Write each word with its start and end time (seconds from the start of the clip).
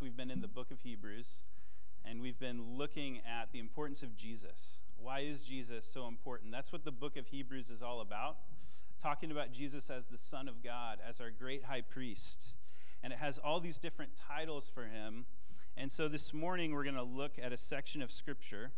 we've 0.00 0.16
been 0.16 0.30
in 0.30 0.40
the 0.40 0.48
book 0.48 0.70
of 0.70 0.80
Hebrews, 0.80 1.42
and 2.04 2.22
we've 2.22 2.38
been 2.38 2.76
looking 2.76 3.18
at 3.18 3.52
the 3.52 3.58
importance 3.58 4.02
of 4.02 4.16
Jesus. 4.16 4.80
Why 4.96 5.20
is 5.20 5.44
Jesus 5.44 5.84
so 5.84 6.06
important? 6.06 6.52
That's 6.52 6.72
what 6.72 6.84
the 6.84 6.92
book 6.92 7.16
of 7.18 7.26
Hebrews 7.26 7.68
is 7.68 7.82
all 7.82 8.00
about. 8.00 8.36
Talking 8.98 9.30
about 9.30 9.52
Jesus 9.52 9.90
as 9.90 10.06
the 10.06 10.16
Son 10.16 10.48
of 10.48 10.62
God, 10.62 10.98
as 11.06 11.20
our 11.20 11.30
great 11.30 11.64
high 11.64 11.82
priest. 11.82 12.54
And 13.02 13.12
it 13.12 13.18
has 13.18 13.36
all 13.36 13.60
these 13.60 13.78
different 13.78 14.12
titles 14.16 14.70
for 14.72 14.84
him. 14.84 15.26
And 15.76 15.92
so 15.92 16.08
this 16.08 16.32
morning, 16.32 16.72
we're 16.72 16.84
going 16.84 16.94
to 16.94 17.02
look 17.02 17.32
at 17.42 17.52
a 17.52 17.56
section 17.58 18.00
of 18.00 18.10
Scripture 18.10 18.72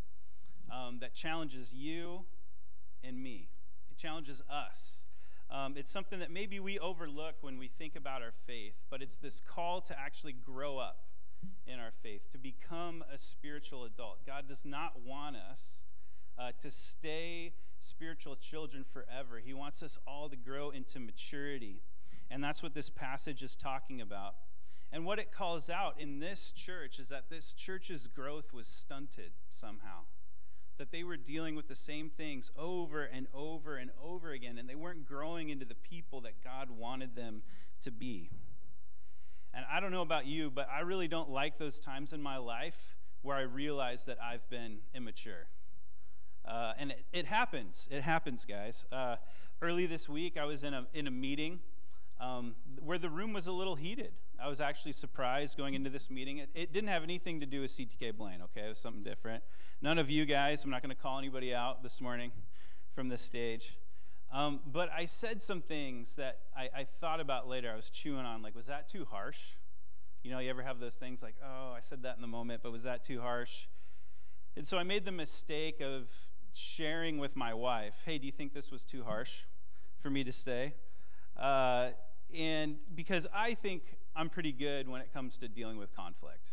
um, 0.73 0.98
that 1.00 1.14
challenges 1.14 1.73
you 1.73 2.25
and 3.04 3.23
me. 3.23 3.48
It 3.91 3.96
challenges 3.96 4.43
us. 4.50 5.04
Um, 5.50 5.77
it's 5.77 5.91
something 5.91 6.18
that 6.18 6.32
maybe 6.32 6.59
we 6.59 6.80
overlook 6.80 7.34
when 7.43 7.59
we 7.59 7.68
think 7.68 7.95
about 7.95 8.23
our 8.23 8.32
faith, 8.32 8.82
but 8.91 9.02
it's 9.02 9.16
this 9.16 9.41
call 9.41 9.80
to 9.82 9.98
actually 9.98 10.32
grow 10.32 10.79
up 10.79 11.04
in 11.66 11.79
our 11.79 11.90
faith, 11.90 12.30
to 12.30 12.38
become 12.38 13.05
a 13.12 13.19
spiritual 13.19 13.84
adult. 13.84 14.27
God 14.27 14.48
does 14.48 14.64
not 14.64 15.02
want 15.05 15.37
us 15.37 15.84
uh, 16.38 16.52
to 16.60 16.70
stay 16.70 17.52
spiritual 17.78 18.37
children 18.37 18.84
forever. 18.84 19.41
He 19.45 19.55
wants 19.55 19.83
us 19.83 19.98
all 20.06 20.28
to 20.28 20.36
grow 20.36 20.70
into 20.70 21.00
maturity. 21.00 21.83
And 22.30 22.42
that's 22.42 22.62
what 22.62 22.74
this 22.74 22.91
passage 22.91 23.42
is 23.42 23.56
talking 23.56 24.00
about. 24.00 24.34
And 24.91 25.05
what 25.05 25.19
it 25.19 25.33
calls 25.33 25.70
out 25.70 25.98
in 25.98 26.19
this 26.19 26.52
church 26.52 26.98
is 26.98 27.09
that 27.09 27.30
this 27.30 27.52
church's 27.52 28.06
growth 28.06 28.52
was 28.52 28.69
stunted 28.69 29.33
somehow 29.50 30.02
that 30.83 30.91
they 30.91 31.05
were 31.05 31.16
dealing 31.16 31.55
with 31.55 31.69
the 31.69 31.77
same 31.77 32.11
things 32.11 32.50
over 32.59 33.05
and 33.05 33.27
over 33.33 33.77
and 33.77 33.91
over 34.02 34.30
again, 34.33 34.59
and 34.59 34.69
they 34.69 34.74
weren't 34.74 35.06
growing 35.06 35.48
into 35.48 35.64
the 35.64 35.74
people 35.74 36.20
that 36.20 36.42
God 36.42 36.70
wanted 36.70 37.14
them 37.14 37.42
to 37.83 37.91
be. 37.91 38.30
And 39.55 39.65
I 39.70 39.80
don't 39.80 39.91
know 39.91 40.02
about 40.02 40.27
you, 40.27 40.51
but 40.51 40.69
I 40.70 40.80
really 40.80 41.09
don't 41.09 41.30
like 41.30 41.59
those 41.59 41.79
times 41.79 42.12
in 42.12 42.23
my 42.23 42.38
life 42.38 42.97
where 43.23 43.37
I 43.37 43.42
realize 43.42 44.05
that 44.06 44.19
I've 44.23 44.48
been 44.48 44.78
immature. 44.95 45.47
Uh, 46.45 46.72
and 46.78 46.91
it, 46.91 47.05
it, 47.12 47.27
happens. 47.27 47.89
It 47.91 48.03
happens, 48.03 48.45
guys. 48.45 48.84
Uh, 48.91 49.17
early 49.61 49.86
this 49.86 50.08
week, 50.08 50.36
I 50.36 50.45
was 50.45 50.64
in 50.64 50.75
a, 50.75 50.86
in 50.92 51.06
a 51.06 51.11
meeting 51.11 51.61
um, 52.20 52.55
where 52.80 52.98
the 52.98 53.11
room 53.11 53.33
was 53.33 53.47
a 53.47 53.53
little 53.53 53.77
heated. 53.77 54.12
I 54.42 54.48
was 54.48 54.61
actually 54.61 54.92
surprised 54.92 55.56
going 55.56 55.75
into 55.75 55.91
this 55.91 56.11
meeting. 56.11 56.39
It, 56.39 56.50
it, 56.55 56.73
didn't 56.73 56.89
have 56.89 57.03
anything 57.03 57.41
to 57.41 57.47
do 57.47 57.61
with 57.61 57.70
CTK 57.70 58.17
Blaine, 58.17 58.42
okay? 58.42 58.67
It 58.67 58.70
was 58.70 58.78
something 58.78 59.03
different. 59.03 59.42
None 59.80 59.98
of 59.98 60.11
you 60.11 60.25
guys, 60.25 60.64
I'm 60.64 60.70
not 60.70 60.83
going 60.83 60.95
to 60.95 61.00
call 61.00 61.19
anybody 61.19 61.55
out 61.55 61.83
this 61.83 62.00
morning 62.00 62.33
from 62.95 63.08
this 63.08 63.23
stage. 63.23 63.75
Um, 64.33 64.61
but 64.66 64.91
I 64.91 65.05
said 65.05 65.42
some 65.42 65.61
things 65.61 66.16
that 66.16 66.38
I, 66.56 66.70
I 66.75 66.84
thought 66.84 67.20
about 67.20 67.48
later. 67.48 67.70
I 67.70 67.77
was 67.77 67.91
chewing 67.91 68.25
on, 68.25 68.41
like, 68.41 68.55
was 68.55 68.66
that 68.66 68.89
too 68.89 69.05
harsh? 69.05 69.39
You 70.22 70.30
know, 70.30 70.39
you 70.39 70.48
ever 70.48 70.62
have 70.62 70.80
those 70.80 70.94
things 70.94 71.22
like, 71.22 71.34
oh, 71.44 71.72
I 71.77 71.80
said 71.80 72.02
that 72.05 72.16
in 72.16 72.22
the 72.22 72.28
moment, 72.28 72.62
but 72.62 72.72
was 72.72 72.84
that 72.84 73.05
too 73.05 73.20
harsh? 73.20 73.66
And 74.56 74.66
so 74.66 74.78
I 74.78 74.84
made 74.84 75.05
the 75.05 75.12
mistake 75.12 75.80
of 75.80 76.11
sharing 76.55 77.19
with 77.19 77.36
my 77.36 77.52
wife, 77.52 78.02
hey, 78.06 78.19
do 78.19 78.27
you 78.27 78.33
think 78.33 78.55
this 78.55 78.70
was 78.70 78.84
too 78.84 79.05
harsh 79.05 79.42
for 79.98 80.08
me 80.08 80.24
to 80.24 80.33
say? 80.33 80.74
Uh, 81.36 81.89
and 82.34 82.77
because 82.94 83.27
I 83.34 83.55
think 83.55 83.83
I'm 84.17 84.30
pretty 84.30 84.52
good 84.52 84.89
when 84.89 85.00
it 85.00 85.12
comes 85.12 85.39
to 85.39 85.48
dealing 85.48 85.77
with 85.77 85.94
conflict. 85.94 86.50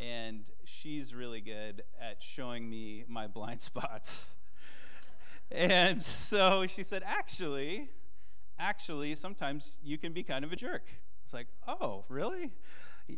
And 0.00 0.50
she's 0.64 1.14
really 1.14 1.40
good 1.40 1.84
at 2.00 2.22
showing 2.22 2.68
me 2.68 3.04
my 3.08 3.26
blind 3.28 3.62
spots. 3.62 4.36
And 5.54 6.02
so 6.02 6.66
she 6.66 6.82
said, 6.82 7.02
actually, 7.04 7.90
actually, 8.58 9.14
sometimes 9.14 9.78
you 9.84 9.98
can 9.98 10.12
be 10.12 10.22
kind 10.22 10.44
of 10.44 10.52
a 10.52 10.56
jerk. 10.56 10.84
It's 11.24 11.34
like, 11.34 11.48
oh, 11.68 12.04
really? 12.08 12.52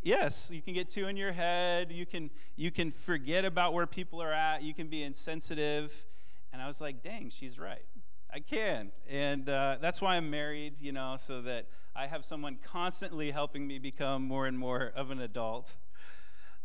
Yes, 0.03 0.51
you 0.51 0.61
can 0.61 0.75
get 0.75 0.91
too 0.91 1.07
in 1.07 1.17
your 1.17 1.33
head. 1.33 1.93
You 1.93 2.07
can 2.07 2.31
you 2.57 2.71
can 2.71 2.91
forget 2.91 3.45
about 3.45 3.73
where 3.73 3.87
people 3.87 4.21
are 4.21 4.33
at. 4.33 4.63
You 4.63 4.75
can 4.75 4.89
be 4.89 5.03
insensitive. 5.03 6.07
And 6.53 6.61
I 6.63 6.67
was 6.67 6.81
like, 6.81 7.03
dang, 7.03 7.31
she's 7.31 7.59
right. 7.59 7.85
I 8.33 8.41
can. 8.41 8.91
And 9.09 9.49
uh, 9.49 9.77
that's 9.81 10.01
why 10.01 10.17
I'm 10.17 10.31
married, 10.31 10.81
you 10.81 10.93
know, 10.93 11.17
so 11.19 11.43
that 11.43 11.67
I 11.95 12.07
have 12.07 12.25
someone 12.25 12.59
constantly 12.65 13.31
helping 13.31 13.67
me 13.67 13.79
become 13.79 14.23
more 14.23 14.47
and 14.47 14.59
more 14.59 14.93
of 14.97 15.11
an 15.11 15.21
adult. 15.21 15.77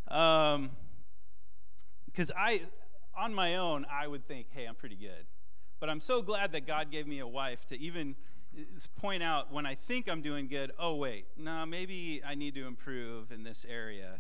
Because 0.06 0.56
um, 0.56 0.72
I, 2.36 2.62
on 3.16 3.36
my 3.36 3.58
own, 3.58 3.86
I 3.92 4.08
would 4.08 4.28
think, 4.28 4.48
hey, 4.52 4.66
I'm 4.66 4.76
pretty 4.76 4.96
good. 4.96 5.28
But 5.80 5.90
I'm 5.90 6.02
so 6.02 6.22
glad 6.22 6.52
that 6.52 6.68
God 6.68 6.92
gave 6.92 7.08
me 7.08 7.20
a 7.20 7.28
wife 7.28 7.66
to 7.68 7.80
even 7.80 8.16
uh, 8.58 8.64
point 8.98 9.24
out 9.24 9.52
when 9.52 9.66
I 9.66 9.76
think 9.76 10.10
I'm 10.10 10.22
doing 10.22 10.48
good, 10.48 10.72
oh, 10.78 10.96
wait, 10.96 11.26
no, 11.38 11.66
maybe 11.66 12.22
I 12.26 12.36
need 12.36 12.56
to 12.56 12.68
improve 12.68 13.32
in 13.32 13.44
this 13.44 13.66
area. 13.70 14.20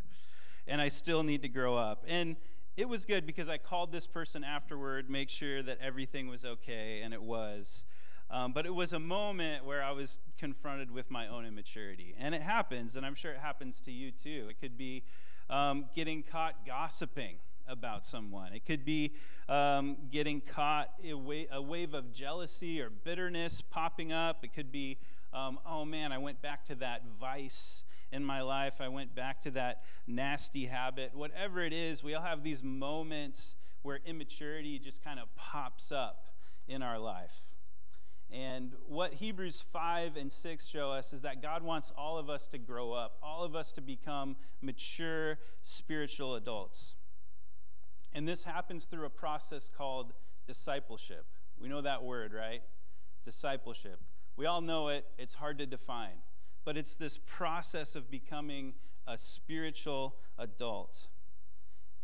And 0.67 0.79
I 0.79 0.87
still 0.87 1.23
need 1.23 1.41
to 1.41 1.49
grow 1.49 1.75
up. 1.75 2.05
And 2.07 2.37
it 2.77 2.87
was 2.87 3.03
good 3.03 3.25
because 3.25 3.49
I 3.49 3.57
called 3.57 3.91
this 3.91 4.07
person 4.07 4.43
afterward, 4.43 5.09
make 5.09 5.29
sure 5.29 5.61
that 5.63 5.79
everything 5.81 6.29
was 6.29 6.45
okay, 6.45 7.01
and 7.03 7.13
it 7.13 7.21
was. 7.21 7.83
Um, 8.31 8.53
but 8.53 8.65
it 8.65 8.73
was 8.73 8.93
a 8.93 8.99
moment 8.99 9.65
where 9.65 9.83
I 9.83 9.91
was 9.91 10.19
confronted 10.37 10.91
with 10.91 11.11
my 11.11 11.27
own 11.27 11.45
immaturity. 11.45 12.15
And 12.17 12.33
it 12.33 12.41
happens, 12.41 12.95
and 12.95 13.05
I'm 13.05 13.15
sure 13.15 13.31
it 13.31 13.39
happens 13.39 13.81
to 13.81 13.91
you 13.91 14.11
too. 14.11 14.47
It 14.49 14.61
could 14.61 14.77
be 14.77 15.03
um, 15.49 15.85
getting 15.93 16.23
caught 16.23 16.65
gossiping 16.65 17.39
about 17.69 18.03
someone, 18.03 18.53
it 18.53 18.65
could 18.65 18.83
be 18.83 19.13
um, 19.47 19.97
getting 20.11 20.41
caught 20.41 20.89
a, 21.03 21.13
wa- 21.13 21.47
a 21.51 21.61
wave 21.61 21.93
of 21.93 22.11
jealousy 22.11 22.81
or 22.81 22.89
bitterness 22.89 23.61
popping 23.61 24.11
up. 24.11 24.43
It 24.43 24.53
could 24.53 24.71
be, 24.71 24.97
um, 25.33 25.59
oh 25.65 25.85
man, 25.85 26.11
I 26.11 26.17
went 26.17 26.41
back 26.41 26.65
to 26.65 26.75
that 26.75 27.03
vice 27.19 27.83
in 28.11 28.23
my 28.23 28.41
life. 28.41 28.81
I 28.81 28.87
went 28.87 29.15
back 29.15 29.41
to 29.43 29.51
that 29.51 29.83
nasty 30.07 30.65
habit. 30.65 31.11
Whatever 31.13 31.61
it 31.61 31.73
is, 31.73 32.03
we 32.03 32.13
all 32.13 32.23
have 32.23 32.43
these 32.43 32.63
moments 32.63 33.55
where 33.81 33.99
immaturity 34.05 34.79
just 34.79 35.03
kind 35.03 35.19
of 35.19 35.33
pops 35.35 35.91
up 35.91 36.25
in 36.67 36.81
our 36.81 36.99
life. 36.99 37.43
And 38.31 38.73
what 38.87 39.13
Hebrews 39.13 39.63
5 39.73 40.15
and 40.15 40.31
6 40.31 40.67
show 40.67 40.91
us 40.91 41.13
is 41.13 41.21
that 41.21 41.41
God 41.41 41.63
wants 41.63 41.91
all 41.97 42.17
of 42.19 42.29
us 42.29 42.47
to 42.49 42.59
grow 42.59 42.91
up, 42.91 43.17
all 43.23 43.43
of 43.43 43.55
us 43.55 43.71
to 43.73 43.81
become 43.81 44.35
mature 44.61 45.39
spiritual 45.63 46.35
adults. 46.35 46.93
And 48.13 48.27
this 48.27 48.43
happens 48.43 48.85
through 48.85 49.05
a 49.05 49.09
process 49.09 49.69
called 49.69 50.13
discipleship. 50.47 51.25
We 51.59 51.69
know 51.69 51.81
that 51.81 52.03
word, 52.03 52.33
right? 52.33 52.61
Discipleship. 53.23 53.99
We 54.35 54.45
all 54.45 54.61
know 54.61 54.87
it, 54.87 55.05
it's 55.17 55.35
hard 55.35 55.57
to 55.59 55.65
define 55.65 56.21
but 56.69 56.77
it's 56.77 56.95
this 56.95 57.17
process 57.17 57.95
of 57.95 58.11
becoming 58.11 58.73
a 59.07 59.17
spiritual 59.17 60.15
adult. 60.37 61.07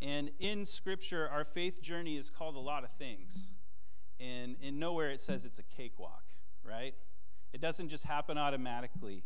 And 0.02 0.32
in 0.40 0.66
Scripture, 0.66 1.30
our 1.30 1.44
faith 1.44 1.82
journey 1.82 2.18
is 2.18 2.30
called 2.30 2.56
a 2.56 2.60
lot 2.60 2.84
of 2.84 2.92
things. 2.92 3.52
And 4.20 4.56
in 4.62 4.80
nowhere 4.80 5.12
it 5.12 5.22
says 5.22 5.46
it's 5.46 5.60
a 5.60 5.64
cakewalk, 5.64 6.24
right? 6.64 6.96
It 7.54 7.62
doesn't 7.62 7.90
just 7.90 8.06
happen 8.06 8.38
automatically. 8.38 9.24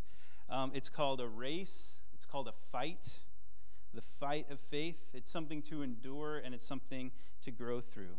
Um, 0.49 0.71
it's 0.73 0.89
called 0.89 1.21
a 1.21 1.27
race, 1.27 2.01
it's 2.13 2.25
called 2.25 2.47
a 2.47 2.51
fight, 2.51 3.19
the 3.93 4.01
fight 4.01 4.47
of 4.49 4.59
faith. 4.59 5.11
It's 5.13 5.31
something 5.31 5.61
to 5.63 5.81
endure 5.81 6.37
and 6.37 6.53
it's 6.53 6.65
something 6.65 7.11
to 7.41 7.51
grow 7.51 7.81
through. 7.81 8.17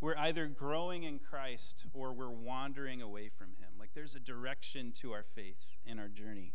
We're 0.00 0.16
either 0.16 0.46
growing 0.46 1.02
in 1.02 1.18
Christ 1.18 1.84
or 1.92 2.12
we're 2.12 2.30
wandering 2.30 3.02
away 3.02 3.28
from 3.28 3.48
Him. 3.58 3.68
Like 3.78 3.90
there's 3.94 4.14
a 4.14 4.20
direction 4.20 4.92
to 5.00 5.12
our 5.12 5.22
faith 5.22 5.76
and 5.86 6.00
our 6.00 6.08
journey. 6.08 6.54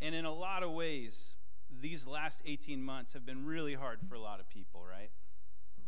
And 0.00 0.14
in 0.14 0.26
a 0.26 0.32
lot 0.32 0.62
of 0.62 0.72
ways, 0.72 1.36
these 1.80 2.06
last 2.06 2.42
18 2.44 2.82
months 2.82 3.14
have 3.14 3.24
been 3.24 3.46
really 3.46 3.74
hard 3.74 4.00
for 4.06 4.14
a 4.14 4.20
lot 4.20 4.40
of 4.40 4.48
people, 4.48 4.84
right? 4.88 5.10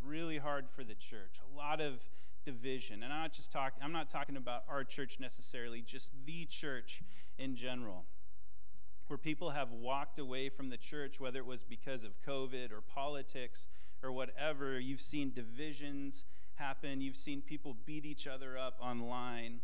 Really 0.03 0.39
hard 0.39 0.69
for 0.69 0.83
the 0.83 0.95
church. 0.95 1.41
A 1.53 1.57
lot 1.57 1.81
of 1.81 2.09
division. 2.45 3.03
And 3.03 3.13
I'm 3.13 3.21
not 3.21 3.33
just 3.33 3.53
talking 3.53 3.83
I'm 3.83 3.93
not 3.93 4.09
talking 4.09 4.37
about 4.37 4.65
our 4.69 4.85
church 4.85 5.19
necessarily, 5.21 5.83
just 5.83 6.13
the 6.25 6.47
church 6.47 7.03
in 7.39 7.55
general. 7.55 8.07
Where 9.09 9.19
people 9.19 9.51
have 9.51 9.73
walked 9.73 10.19
away 10.19 10.49
from 10.49 10.69
the 10.69 10.77
church 10.77 11.19
whether 11.19 11.39
it 11.39 11.47
was 11.47 11.65
because 11.65 12.05
of 12.05 12.13
COVID 12.27 12.73
or 12.73 12.81
politics 12.81 13.67
or 14.03 14.13
whatever, 14.13 14.79
you've 14.79 15.01
seen 15.01 15.33
divisions 15.33 16.25
happen, 16.55 17.01
you've 17.01 17.17
seen 17.17 17.41
people 17.41 17.77
beat 17.87 18.05
each 18.05 18.27
other 18.27 18.57
up 18.57 18.79
online. 18.81 19.61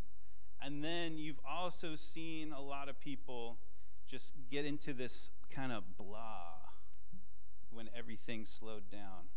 And 0.63 0.83
then 0.83 1.19
you've 1.19 1.41
also 1.49 1.95
seen 1.95 2.53
a 2.53 2.61
lot 2.61 2.89
of 2.89 2.99
people 2.99 3.59
just 4.07 4.33
get 4.51 4.65
into 4.65 4.93
this 4.93 5.31
kind 5.51 5.73
of 5.73 5.97
blah 5.97 6.55
when 7.71 7.91
everything 7.97 8.47
slowed 8.47 8.91
down. 8.91 9.29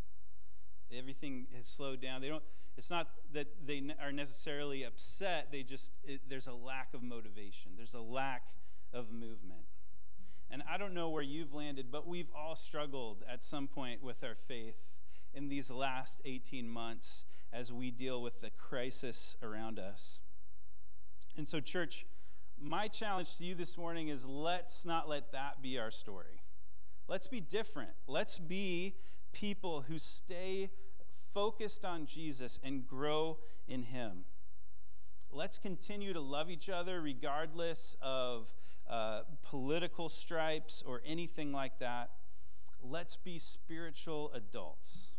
Everything 0.95 1.47
has 1.55 1.67
slowed 1.67 2.01
down. 2.01 2.21
They 2.21 2.29
don't 2.29 2.43
it's 2.77 2.91
not 2.91 3.07
that 3.33 3.47
they 3.65 3.83
are 4.01 4.11
necessarily 4.11 4.83
upset, 4.83 5.47
they 5.51 5.63
just 5.63 5.91
it, 6.03 6.21
there's 6.29 6.47
a 6.47 6.53
lack 6.53 6.93
of 6.93 7.01
motivation. 7.01 7.71
There's 7.75 7.95
a 7.95 8.01
lack 8.01 8.43
of 8.93 9.11
movement. 9.11 9.65
And 10.49 10.63
I 10.69 10.77
don't 10.77 10.93
know 10.93 11.09
where 11.09 11.23
you've 11.23 11.53
landed, 11.53 11.87
but 11.91 12.07
we've 12.07 12.29
all 12.35 12.55
struggled 12.55 13.23
at 13.31 13.43
some 13.43 13.67
point 13.67 14.01
with 14.01 14.23
our 14.23 14.35
faith 14.35 15.01
in 15.33 15.49
these 15.49 15.69
last 15.69 16.21
18 16.25 16.69
months 16.69 17.25
as 17.51 17.71
we 17.71 17.91
deal 17.91 18.21
with 18.21 18.41
the 18.41 18.49
crisis 18.49 19.35
around 19.43 19.79
us. 19.79 20.19
And 21.35 21.47
so, 21.47 21.59
church, 21.59 22.05
my 22.59 22.87
challenge 22.87 23.37
to 23.37 23.45
you 23.45 23.55
this 23.55 23.77
morning 23.77 24.07
is 24.07 24.25
let's 24.25 24.85
not 24.85 25.07
let 25.07 25.31
that 25.33 25.61
be 25.61 25.77
our 25.77 25.91
story. 25.91 26.41
Let's 27.07 27.27
be 27.27 27.39
different. 27.39 27.91
Let's 28.07 28.39
be 28.39 28.95
people 29.31 29.85
who 29.87 29.99
stay 29.99 30.71
focused 31.33 31.85
on 31.85 32.05
Jesus 32.05 32.59
and 32.63 32.87
grow 32.87 33.37
in 33.67 33.83
Him. 33.83 34.25
Let's 35.31 35.57
continue 35.59 36.13
to 36.13 36.19
love 36.19 36.49
each 36.49 36.69
other 36.69 36.99
regardless 37.01 37.95
of 38.01 38.53
uh, 38.89 39.21
political 39.43 40.09
stripes 40.09 40.83
or 40.85 41.01
anything 41.05 41.51
like 41.51 41.79
that. 41.79 42.11
Let's 42.81 43.15
be 43.17 43.39
spiritual 43.39 44.31
adults. 44.33 45.11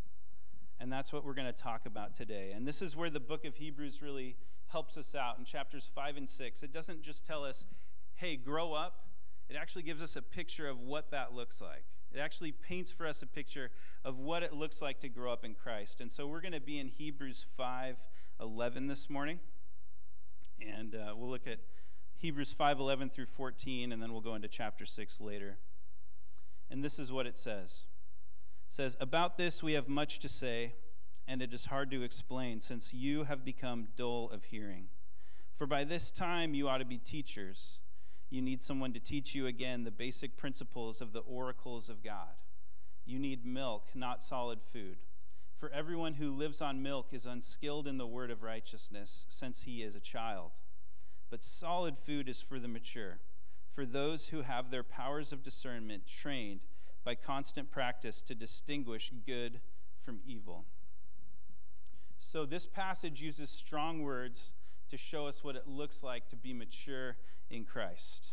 And 0.81 0.93
that's 0.93 1.12
what 1.12 1.25
we're 1.25 1.35
going 1.35 1.53
to 1.53 1.62
talk 1.62 1.87
about 1.87 2.15
today. 2.15 2.53
And 2.55 2.67
this 2.67 2.81
is 2.81 2.97
where 2.97 3.11
the 3.11 3.20
book 3.20 3.44
of 3.44 3.56
Hebrews 3.56 4.00
really 4.00 4.37
helps 4.69 4.97
us 4.97 5.15
out 5.15 5.38
in 5.38 5.44
chapters 5.44 5.91
5 5.93 6.17
and 6.17 6.29
6. 6.29 6.62
It 6.62 6.73
doesn't 6.73 7.03
just 7.03 7.26
tell 7.26 7.44
us, 7.44 7.67
hey, 8.15 8.37
grow 8.37 8.75
up. 8.75 9.06
It 9.49 9.56
actually 9.56 9.82
gives 9.82 10.03
us 10.03 10.15
a 10.15 10.23
picture 10.23 10.69
of 10.69 10.81
what 10.81 11.11
that 11.11 11.35
looks 11.35 11.61
like. 11.61 11.85
It 12.15 12.19
actually 12.19 12.53
paints 12.53 12.93
for 12.93 13.06
us 13.06 13.23
a 13.23 13.26
picture 13.26 13.70
of 14.05 14.19
what 14.19 14.43
it 14.43 14.53
looks 14.53 14.81
like 14.81 15.00
to 15.00 15.09
grow 15.09 15.32
up 15.32 15.44
in 15.44 15.55
Christ. 15.55 16.00
And 16.00 16.11
so 16.11 16.26
we're 16.26 16.41
going 16.41 16.53
to 16.53 16.61
be 16.61 16.79
in 16.79 16.88
Hebrews 16.88 17.44
5 17.56 17.97
11 18.41 18.87
this 18.87 19.11
morning. 19.11 19.41
And 20.61 20.94
uh, 20.94 21.15
we'll 21.17 21.31
look 21.31 21.47
at 21.47 21.59
Hebrews 22.19 22.53
5:11 22.53 23.11
through 23.11 23.26
14, 23.26 23.93
and 23.93 24.03
then 24.03 24.12
we'll 24.12 24.20
go 24.20 24.35
into 24.35 24.49
chapter 24.49 24.85
6 24.85 25.20
later. 25.20 25.59
And 26.69 26.85
this 26.85 26.99
is 26.99 27.12
what 27.12 27.26
it 27.26 27.38
says 27.38 27.87
It 28.67 28.73
says, 28.73 28.97
About 28.99 29.38
this 29.38 29.62
we 29.62 29.75
have 29.75 29.88
much 29.88 30.19
to 30.19 30.29
say, 30.29 30.75
and 31.29 31.41
it 31.41 31.55
is 31.55 31.67
hard 31.67 31.93
to 31.93 32.03
explain, 32.03 32.61
since 32.61 32.93
you 32.93 33.25
have 33.25 33.44
become 33.44 33.88
dull 33.94 34.29
of 34.31 34.44
hearing. 34.44 34.88
For 35.55 35.67
by 35.67 35.85
this 35.85 36.11
time 36.11 36.55
you 36.55 36.69
ought 36.69 36.79
to 36.79 36.85
be 36.85 36.99
teachers. 36.99 37.81
You 38.31 38.43
need 38.43 38.62
someone 38.62 38.93
to 38.93 39.00
teach 39.00 39.35
you 39.35 39.47
again 39.47 39.85
the 39.85 39.91
basic 39.91 40.37
principles 40.37 41.00
of 41.00 41.12
the 41.12 41.20
oracles 41.20 41.88
of 41.88 42.03
God. 42.03 42.35
You 43.06 43.19
need 43.19 43.47
milk, 43.47 43.91
not 43.94 44.23
solid 44.23 44.61
food. 44.61 44.99
For 45.56 45.70
everyone 45.70 46.15
who 46.15 46.31
lives 46.31 46.61
on 46.61 46.82
milk 46.82 47.09
is 47.12 47.26
unskilled 47.26 47.87
in 47.87 47.97
the 47.97 48.06
word 48.06 48.31
of 48.31 48.43
righteousness, 48.43 49.25
since 49.29 49.62
he 49.62 49.82
is 49.82 49.97
a 49.97 50.00
child. 50.00 50.50
But 51.31 51.45
solid 51.45 51.99
food 51.99 52.29
is 52.29 52.41
for 52.41 52.59
the 52.59 52.69
mature, 52.69 53.19
for 53.71 53.85
those 53.85 54.29
who 54.29 54.43
have 54.43 54.71
their 54.71 54.83
powers 54.83 55.33
of 55.33 55.43
discernment 55.43 56.07
trained 56.07 56.61
by 57.05 57.15
constant 57.15 57.71
practice 57.71 58.23
to 58.23 58.35
distinguish 58.35 59.13
good 59.27 59.61
from 60.01 60.21
evil. 60.27 60.65
So, 62.19 62.45
this 62.45 62.67
passage 62.67 63.21
uses 63.21 63.51
strong 63.51 64.03
words 64.03 64.53
to 64.91 64.97
show 64.97 65.27
us 65.27 65.45
what 65.45 65.55
it 65.55 65.69
looks 65.69 66.03
like 66.03 66.29
to 66.29 66.37
be 66.37 66.53
mature 66.53 67.17
in 67.51 67.65
Christ. 67.65 68.33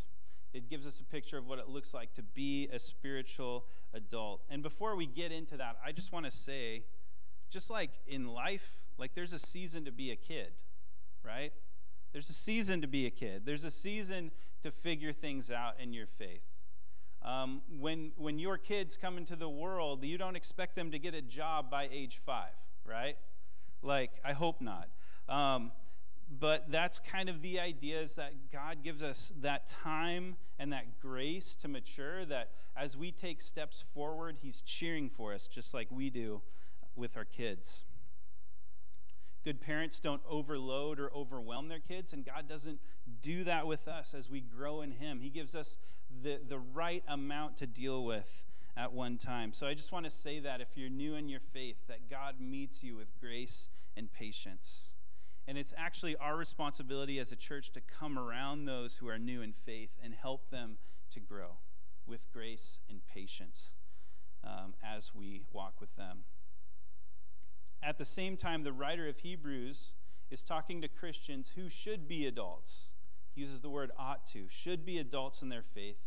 It 0.54 0.70
gives 0.70 0.88
us 0.88 1.00
a 1.00 1.04
picture 1.04 1.38
of 1.38 1.48
what 1.48 1.60
it 1.60 1.68
looks 1.68 1.94
like 1.94 2.14
to 2.14 2.24
be 2.24 2.70
a 2.72 2.80
spiritual 2.80 3.66
adult. 3.94 4.42
And 4.50 4.64
before 4.64 4.96
we 4.96 5.06
get 5.06 5.32
into 5.32 5.58
that, 5.58 5.78
I 5.86 5.92
just 5.92 6.12
want 6.12 6.26
to 6.26 6.32
say 6.32 6.86
just 7.50 7.70
like 7.70 7.92
in 8.08 8.28
life, 8.28 8.82
like 8.98 9.14
there's 9.14 9.34
a 9.34 9.40
season 9.40 9.86
to 9.86 9.92
be 9.92 10.12
a 10.12 10.16
kid, 10.16 10.54
right? 11.24 11.52
There's 12.16 12.30
a 12.30 12.34
season 12.34 12.80
to 12.80 12.88
be 12.88 13.06
a 13.06 13.10
kid. 13.10 13.42
There's 13.44 13.66
a 13.66 13.70
season 13.72 14.32
to 14.64 14.72
figure 14.72 15.12
things 15.12 15.52
out 15.52 15.74
in 15.82 15.92
your 15.92 16.06
faith. 16.08 16.46
Um, 17.22 17.62
when, 17.78 18.14
when 18.16 18.40
your 18.40 18.58
kids 18.58 18.96
come 18.96 19.18
into 19.18 19.36
the 19.36 19.50
world, 19.50 20.02
you 20.06 20.18
don't 20.18 20.38
expect 20.38 20.78
them 20.78 20.92
to 20.92 20.98
get 20.98 21.14
a 21.14 21.22
job 21.22 21.70
by 21.70 21.90
age 21.92 22.16
five, 22.26 22.54
right? 22.86 23.18
Like, 23.82 24.12
I 24.24 24.32
hope 24.32 24.62
not. 24.62 24.88
Um, 25.28 25.74
but 26.40 26.72
that's 26.72 27.02
kind 27.02 27.28
of 27.28 27.42
the 27.42 27.60
idea 27.60 28.00
is 28.00 28.16
that 28.16 28.50
God 28.50 28.82
gives 28.82 29.04
us 29.04 29.34
that 29.42 29.68
time 29.68 30.38
and 30.58 30.72
that 30.72 31.02
grace 31.02 31.58
to 31.58 31.68
mature, 31.68 32.24
that 32.24 32.52
as 32.78 32.96
we 32.96 33.12
take 33.12 33.42
steps 33.42 33.84
forward, 33.94 34.38
He's 34.42 34.62
cheering 34.62 35.10
for 35.10 35.34
us, 35.34 35.50
just 35.50 35.74
like 35.74 35.90
we 35.92 36.10
do 36.10 36.42
with 36.96 37.18
our 37.18 37.26
kids. 37.26 37.84
Good 39.46 39.62
parents 39.62 40.00
don't 40.00 40.24
overload 40.28 41.00
or 41.00 41.14
overwhelm 41.14 41.68
their 41.68 41.80
kids, 41.80 42.14
and 42.14 42.26
God 42.26 42.50
doesn't 42.50 42.80
do 43.22 43.44
that 43.44 43.68
with 43.68 43.88
us 43.88 44.16
as 44.16 44.28
we 44.28 44.42
grow 44.42 44.82
in 44.82 44.90
Him. 44.90 45.20
He 45.20 45.30
gives 45.30 45.54
us 45.54 45.78
the, 46.24 46.42
the 46.46 46.58
right 46.58 47.04
amount 47.08 47.58
to 47.58 47.68
deal 47.68 48.04
with 48.04 48.46
at 48.76 48.92
one 48.92 49.20
time. 49.20 49.54
So 49.54 49.68
I 49.68 49.76
just 49.76 49.92
want 49.92 50.06
to 50.06 50.12
say 50.12 50.40
that 50.40 50.62
if 50.62 50.70
you're 50.76 50.90
new 50.90 51.14
in 51.14 51.30
your 51.30 51.40
faith, 51.40 51.78
that 51.88 52.10
God 52.10 52.42
meets 52.42 52.84
you 52.84 52.96
with 52.96 53.18
grace 53.20 53.70
and 53.96 54.12
patience. 54.12 54.90
And 55.48 55.60
it's 55.60 55.76
actually 55.78 56.16
our 56.18 56.36
responsibility 56.36 57.20
as 57.20 57.32
a 57.32 57.36
church 57.36 57.72
to 57.74 57.82
come 57.82 58.18
around 58.18 58.66
those 58.66 58.96
who 58.96 59.08
are 59.08 59.20
new 59.20 59.44
in 59.44 59.54
faith 59.54 60.00
and 60.04 60.16
help 60.16 60.50
them 60.50 60.78
to 61.12 61.20
grow 61.20 61.58
with 62.08 62.32
grace 62.34 62.80
and 62.90 63.02
patience 63.06 63.74
um, 64.44 64.74
as 64.84 65.14
we 65.14 65.44
walk 65.54 65.80
with 65.80 65.96
them. 65.96 66.24
At 67.82 67.98
the 67.98 68.06
same 68.06 68.38
time, 68.38 68.64
the 68.64 68.74
writer 68.74 69.08
of 69.08 69.20
Hebrews 69.20 69.94
is 70.32 70.44
talking 70.44 70.82
to 70.82 70.88
Christians 70.88 71.54
who 71.56 71.70
should 71.70 72.08
be 72.08 72.26
adults. 72.26 72.90
He 73.34 73.42
uses 73.42 73.62
the 73.62 73.70
word 73.70 73.92
ought 73.98 74.26
to, 74.28 74.46
should 74.50 74.86
be 74.86 74.98
adults 74.98 75.42
in 75.42 75.50
their 75.50 75.62
faith, 75.62 76.00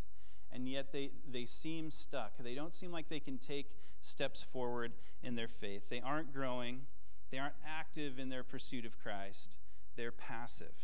and 0.50 0.68
yet 0.68 0.92
they, 0.92 1.10
they 1.30 1.44
seem 1.44 1.90
stuck. 1.90 2.32
They 2.38 2.54
don't 2.54 2.74
seem 2.74 2.90
like 2.90 3.08
they 3.08 3.20
can 3.20 3.38
take 3.38 3.76
steps 4.00 4.42
forward 4.42 4.92
in 5.22 5.36
their 5.36 5.48
faith. 5.48 5.88
They 5.88 6.00
aren't 6.00 6.32
growing 6.32 6.86
they 7.30 7.38
aren't 7.38 7.54
active 7.66 8.18
in 8.18 8.28
their 8.28 8.42
pursuit 8.42 8.84
of 8.84 8.98
Christ, 8.98 9.58
they're 9.96 10.12
passive. 10.12 10.74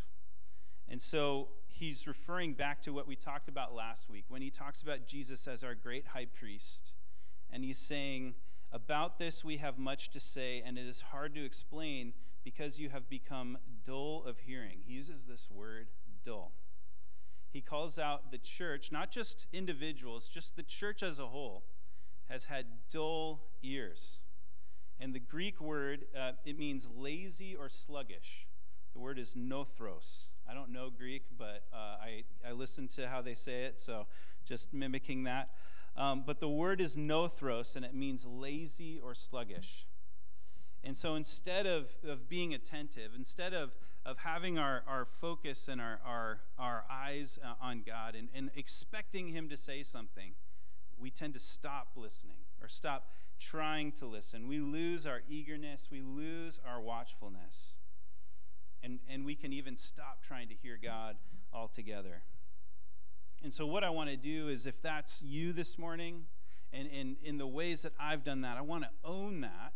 And 0.88 1.00
so 1.00 1.48
he's 1.66 2.06
referring 2.06 2.52
back 2.52 2.82
to 2.82 2.92
what 2.92 3.08
we 3.08 3.16
talked 3.16 3.48
about 3.48 3.74
last 3.74 4.10
week 4.10 4.26
when 4.28 4.42
he 4.42 4.50
talks 4.50 4.82
about 4.82 5.06
Jesus 5.06 5.48
as 5.48 5.64
our 5.64 5.74
great 5.74 6.08
high 6.08 6.26
priest. 6.26 6.92
And 7.50 7.64
he's 7.64 7.78
saying, 7.78 8.34
About 8.74 9.20
this 9.20 9.44
we 9.44 9.58
have 9.58 9.78
much 9.78 10.10
to 10.10 10.18
say, 10.18 10.60
and 10.66 10.76
it 10.76 10.84
is 10.84 11.00
hard 11.12 11.32
to 11.36 11.44
explain 11.44 12.12
because 12.42 12.80
you 12.80 12.88
have 12.88 13.08
become 13.08 13.56
dull 13.84 14.24
of 14.26 14.40
hearing. 14.40 14.78
He 14.84 14.94
uses 14.94 15.26
this 15.26 15.48
word, 15.48 15.86
dull. 16.24 16.50
He 17.52 17.60
calls 17.60 18.00
out 18.00 18.32
the 18.32 18.38
church, 18.38 18.90
not 18.90 19.12
just 19.12 19.46
individuals, 19.52 20.28
just 20.28 20.56
the 20.56 20.64
church 20.64 21.04
as 21.04 21.20
a 21.20 21.26
whole, 21.26 21.62
has 22.28 22.46
had 22.46 22.66
dull 22.90 23.42
ears. 23.62 24.18
And 24.98 25.14
the 25.14 25.20
Greek 25.20 25.60
word, 25.60 26.06
uh, 26.18 26.32
it 26.44 26.58
means 26.58 26.88
lazy 26.96 27.54
or 27.54 27.68
sluggish. 27.68 28.48
The 28.92 28.98
word 28.98 29.20
is 29.20 29.36
nothros. 29.36 30.30
I 30.50 30.52
don't 30.52 30.72
know 30.72 30.90
Greek, 30.90 31.22
but 31.38 31.62
uh, 31.72 31.96
I, 32.02 32.24
I 32.44 32.50
listen 32.50 32.88
to 32.96 33.06
how 33.08 33.22
they 33.22 33.34
say 33.34 33.66
it, 33.66 33.78
so 33.78 34.08
just 34.44 34.74
mimicking 34.74 35.22
that. 35.24 35.50
Um, 35.96 36.24
but 36.26 36.40
the 36.40 36.48
word 36.48 36.80
is 36.80 36.96
nothros, 36.96 37.76
and 37.76 37.84
it 37.84 37.94
means 37.94 38.26
lazy 38.26 38.98
or 38.98 39.14
sluggish. 39.14 39.86
And 40.82 40.96
so 40.96 41.14
instead 41.14 41.66
of, 41.66 41.96
of 42.06 42.28
being 42.28 42.52
attentive, 42.52 43.12
instead 43.16 43.54
of, 43.54 43.72
of 44.04 44.18
having 44.18 44.58
our, 44.58 44.82
our 44.86 45.04
focus 45.04 45.68
and 45.68 45.80
our, 45.80 46.00
our, 46.04 46.40
our 46.58 46.84
eyes 46.90 47.38
uh, 47.42 47.54
on 47.60 47.82
God 47.86 48.14
and, 48.14 48.28
and 48.34 48.50
expecting 48.54 49.28
Him 49.28 49.48
to 49.48 49.56
say 49.56 49.82
something, 49.82 50.32
we 50.98 51.10
tend 51.10 51.32
to 51.34 51.40
stop 51.40 51.88
listening 51.96 52.36
or 52.60 52.68
stop 52.68 53.08
trying 53.40 53.92
to 53.92 54.06
listen. 54.06 54.46
We 54.46 54.58
lose 54.58 55.06
our 55.06 55.22
eagerness, 55.28 55.88
we 55.90 56.02
lose 56.02 56.60
our 56.66 56.80
watchfulness. 56.80 57.78
And, 58.82 58.98
and 59.08 59.24
we 59.24 59.34
can 59.34 59.52
even 59.54 59.78
stop 59.78 60.22
trying 60.22 60.48
to 60.48 60.54
hear 60.54 60.78
God 60.82 61.16
altogether. 61.54 62.22
And 63.44 63.52
so, 63.52 63.66
what 63.66 63.84
I 63.84 63.90
want 63.90 64.08
to 64.08 64.16
do 64.16 64.48
is, 64.48 64.64
if 64.64 64.80
that's 64.80 65.22
you 65.22 65.52
this 65.52 65.78
morning, 65.78 66.24
and 66.72 66.88
in 67.22 67.36
the 67.36 67.46
ways 67.46 67.82
that 67.82 67.92
I've 68.00 68.24
done 68.24 68.40
that, 68.40 68.56
I 68.56 68.62
want 68.62 68.84
to 68.84 68.90
own 69.04 69.42
that 69.42 69.74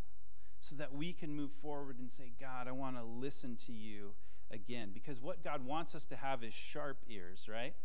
so 0.59 0.75
that 0.77 0.91
we 0.91 1.13
can 1.13 1.35
move 1.35 1.51
forward 1.51 1.99
and 1.99 2.11
say, 2.11 2.31
God, 2.41 2.67
I 2.67 2.71
want 2.71 2.97
to 2.97 3.03
listen 3.03 3.55
to 3.67 3.71
you 3.71 4.15
again. 4.49 4.89
Because 4.91 5.21
what 5.21 5.43
God 5.43 5.63
wants 5.63 5.93
us 5.93 6.03
to 6.05 6.15
have 6.15 6.43
is 6.43 6.51
sharp 6.51 6.97
ears, 7.07 7.47
right? 7.47 7.75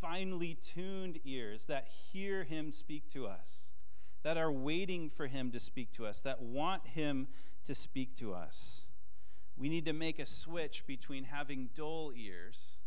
Finely 0.00 0.54
tuned 0.54 1.20
ears 1.24 1.66
that 1.66 1.86
hear 1.86 2.42
Him 2.42 2.72
speak 2.72 3.08
to 3.10 3.28
us 3.28 3.74
that 4.24 4.36
are 4.36 4.50
waiting 4.50 5.08
for 5.08 5.28
Him 5.28 5.52
to 5.52 5.60
speak 5.60 5.92
to 5.92 6.04
us, 6.04 6.18
that 6.18 6.42
want 6.42 6.84
Him 6.88 7.28
to 7.64 7.76
speak 7.76 8.16
to 8.16 8.34
us. 8.34 8.88
We 9.56 9.68
need 9.68 9.84
to 9.84 9.92
make 9.92 10.18
a 10.18 10.26
switch 10.26 10.84
between 10.84 11.24
having 11.24 11.70
dull 11.76 12.12
ears 12.12 12.78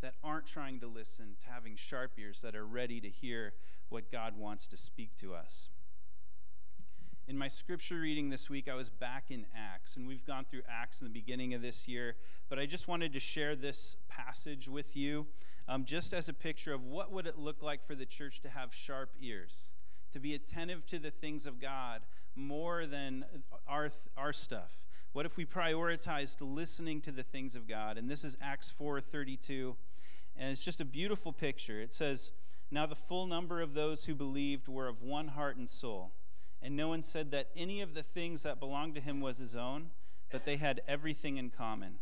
that 0.00 0.14
aren't 0.22 0.46
trying 0.46 0.80
to 0.80 0.86
listen 0.86 1.36
to 1.40 1.50
having 1.50 1.76
sharp 1.76 2.12
ears 2.18 2.40
that 2.42 2.54
are 2.54 2.66
ready 2.66 3.00
to 3.00 3.08
hear 3.08 3.54
what 3.88 4.10
God 4.12 4.36
wants 4.36 4.66
to 4.68 4.76
speak 4.76 5.16
to 5.16 5.34
us. 5.34 5.68
In 7.26 7.36
my 7.36 7.48
scripture 7.48 8.00
reading 8.00 8.30
this 8.30 8.48
week, 8.48 8.68
I 8.68 8.74
was 8.74 8.88
back 8.88 9.24
in 9.30 9.44
Acts, 9.54 9.96
and 9.96 10.08
we've 10.08 10.24
gone 10.24 10.46
through 10.50 10.62
Acts 10.68 11.00
in 11.00 11.06
the 11.06 11.12
beginning 11.12 11.52
of 11.52 11.60
this 11.60 11.86
year, 11.86 12.16
but 12.48 12.58
I 12.58 12.64
just 12.64 12.88
wanted 12.88 13.12
to 13.12 13.20
share 13.20 13.54
this 13.54 13.96
passage 14.08 14.66
with 14.66 14.96
you 14.96 15.26
um, 15.68 15.84
just 15.84 16.14
as 16.14 16.28
a 16.30 16.32
picture 16.32 16.72
of 16.72 16.84
what 16.84 17.12
would 17.12 17.26
it 17.26 17.38
look 17.38 17.62
like 17.62 17.84
for 17.84 17.94
the 17.94 18.06
church 18.06 18.40
to 18.40 18.48
have 18.48 18.74
sharp 18.74 19.10
ears 19.20 19.74
to 20.12 20.18
be 20.18 20.34
attentive 20.34 20.86
to 20.86 20.98
the 20.98 21.10
things 21.10 21.46
of 21.46 21.60
God 21.60 22.00
more 22.34 22.86
than 22.86 23.26
our, 23.66 23.90
our 24.16 24.32
stuff? 24.32 24.78
What 25.12 25.26
if 25.26 25.36
we 25.36 25.44
prioritized 25.44 26.36
listening 26.40 27.00
to 27.02 27.10
the 27.12 27.22
things 27.22 27.56
of 27.56 27.68
God? 27.68 27.98
And 27.98 28.10
this 28.10 28.24
is 28.24 28.36
Acts 28.40 28.72
4:32, 28.78 29.76
and 30.38 30.50
it's 30.50 30.64
just 30.64 30.80
a 30.80 30.84
beautiful 30.84 31.32
picture. 31.32 31.80
It 31.80 31.92
says, 31.92 32.30
Now 32.70 32.86
the 32.86 32.94
full 32.94 33.26
number 33.26 33.60
of 33.60 33.74
those 33.74 34.04
who 34.04 34.14
believed 34.14 34.68
were 34.68 34.88
of 34.88 35.02
one 35.02 35.28
heart 35.28 35.56
and 35.56 35.68
soul. 35.68 36.12
And 36.62 36.76
no 36.76 36.88
one 36.88 37.02
said 37.02 37.30
that 37.30 37.50
any 37.56 37.80
of 37.80 37.94
the 37.94 38.02
things 38.02 38.42
that 38.42 38.60
belonged 38.60 38.94
to 38.96 39.00
him 39.00 39.20
was 39.20 39.38
his 39.38 39.54
own, 39.54 39.90
but 40.30 40.44
they 40.44 40.56
had 40.56 40.80
everything 40.88 41.36
in 41.36 41.50
common. 41.50 41.98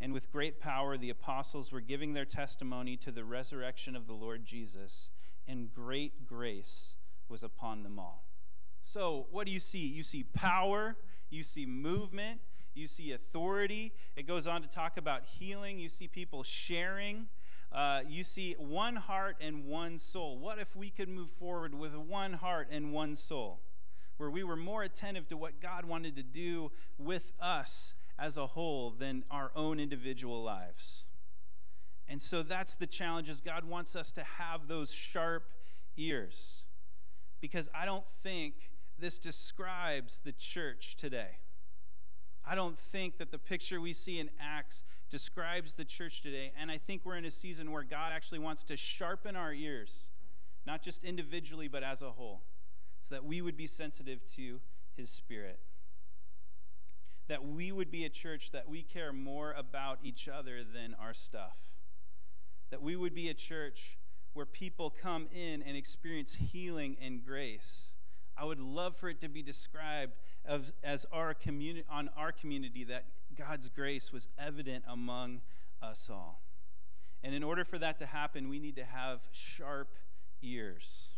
And 0.00 0.12
with 0.12 0.30
great 0.30 0.60
power, 0.60 0.96
the 0.96 1.10
apostles 1.10 1.72
were 1.72 1.80
giving 1.80 2.12
their 2.12 2.26
testimony 2.26 2.96
to 2.98 3.10
the 3.10 3.24
resurrection 3.24 3.96
of 3.96 4.06
the 4.06 4.12
Lord 4.12 4.44
Jesus, 4.44 5.10
and 5.48 5.72
great 5.72 6.26
grace 6.26 6.96
was 7.28 7.42
upon 7.42 7.82
them 7.82 7.98
all. 7.98 8.24
So, 8.82 9.26
what 9.30 9.46
do 9.46 9.52
you 9.52 9.60
see? 9.60 9.86
You 9.86 10.02
see 10.02 10.22
power, 10.22 10.96
you 11.30 11.42
see 11.42 11.64
movement, 11.64 12.40
you 12.74 12.86
see 12.86 13.12
authority. 13.12 13.92
It 14.16 14.26
goes 14.26 14.46
on 14.46 14.60
to 14.62 14.68
talk 14.68 14.98
about 14.98 15.24
healing. 15.24 15.78
You 15.78 15.88
see 15.88 16.06
people 16.06 16.42
sharing. 16.42 17.26
Uh, 17.72 18.00
you 18.08 18.24
see 18.24 18.54
one 18.58 18.96
heart 18.96 19.36
and 19.40 19.66
one 19.66 19.98
soul. 19.98 20.38
What 20.38 20.58
if 20.58 20.74
we 20.74 20.90
could 20.90 21.08
move 21.08 21.30
forward 21.30 21.74
with 21.74 21.94
one 21.94 22.34
heart 22.34 22.68
and 22.70 22.92
one 22.92 23.16
soul, 23.16 23.60
where 24.16 24.30
we 24.30 24.42
were 24.42 24.56
more 24.56 24.82
attentive 24.82 25.28
to 25.28 25.36
what 25.36 25.60
God 25.60 25.84
wanted 25.84 26.16
to 26.16 26.22
do 26.22 26.70
with 26.98 27.32
us 27.40 27.94
as 28.18 28.36
a 28.36 28.46
whole 28.46 28.90
than 28.90 29.24
our 29.30 29.50
own 29.54 29.78
individual 29.78 30.42
lives? 30.42 31.04
And 32.08 32.22
so 32.22 32.42
that's 32.42 32.76
the 32.76 32.86
challenge 32.86 33.28
is 33.28 33.40
God 33.40 33.64
wants 33.64 33.96
us 33.96 34.12
to 34.12 34.22
have 34.22 34.68
those 34.68 34.92
sharp 34.92 35.50
ears. 35.96 36.64
Because 37.40 37.68
I 37.74 37.84
don't 37.84 38.06
think 38.22 38.70
this 38.98 39.18
describes 39.18 40.20
the 40.24 40.32
church 40.32 40.96
today. 40.96 41.38
I 42.46 42.54
don't 42.54 42.78
think 42.78 43.18
that 43.18 43.32
the 43.32 43.38
picture 43.38 43.80
we 43.80 43.92
see 43.92 44.20
in 44.20 44.30
Acts 44.40 44.84
describes 45.10 45.74
the 45.74 45.84
church 45.84 46.20
today. 46.20 46.52
And 46.58 46.70
I 46.70 46.78
think 46.78 47.02
we're 47.04 47.16
in 47.16 47.24
a 47.24 47.30
season 47.30 47.72
where 47.72 47.82
God 47.82 48.12
actually 48.12 48.38
wants 48.38 48.62
to 48.64 48.76
sharpen 48.76 49.34
our 49.34 49.52
ears, 49.52 50.08
not 50.64 50.82
just 50.82 51.02
individually, 51.02 51.66
but 51.66 51.82
as 51.82 52.02
a 52.02 52.12
whole, 52.12 52.42
so 53.00 53.14
that 53.14 53.24
we 53.24 53.42
would 53.42 53.56
be 53.56 53.66
sensitive 53.66 54.20
to 54.36 54.60
his 54.96 55.10
spirit. 55.10 55.58
That 57.28 57.44
we 57.44 57.72
would 57.72 57.90
be 57.90 58.04
a 58.04 58.08
church 58.08 58.52
that 58.52 58.68
we 58.68 58.82
care 58.82 59.12
more 59.12 59.52
about 59.52 59.98
each 60.04 60.28
other 60.28 60.62
than 60.62 60.94
our 61.00 61.14
stuff. 61.14 61.56
That 62.70 62.80
we 62.80 62.94
would 62.94 63.14
be 63.14 63.28
a 63.28 63.34
church 63.34 63.98
where 64.34 64.46
people 64.46 64.90
come 64.90 65.26
in 65.34 65.62
and 65.62 65.76
experience 65.76 66.34
healing 66.34 66.96
and 67.00 67.24
grace 67.24 67.95
I 68.38 68.44
would 68.44 68.60
love 68.60 68.96
for 68.96 69.08
it 69.08 69.20
to 69.20 69.28
be 69.28 69.42
described 69.42 70.12
of, 70.44 70.72
as 70.82 71.06
our 71.12 71.34
community 71.34 71.84
on 71.90 72.10
our 72.16 72.32
community 72.32 72.84
that 72.84 73.04
God's 73.36 73.68
grace 73.68 74.12
was 74.12 74.28
evident 74.38 74.84
among 74.88 75.40
us 75.82 76.10
all. 76.10 76.42
And 77.22 77.34
in 77.34 77.42
order 77.42 77.64
for 77.64 77.78
that 77.78 77.98
to 77.98 78.06
happen, 78.06 78.48
we 78.48 78.58
need 78.58 78.76
to 78.76 78.84
have 78.84 79.22
sharp 79.32 79.88
ears. 80.42 81.10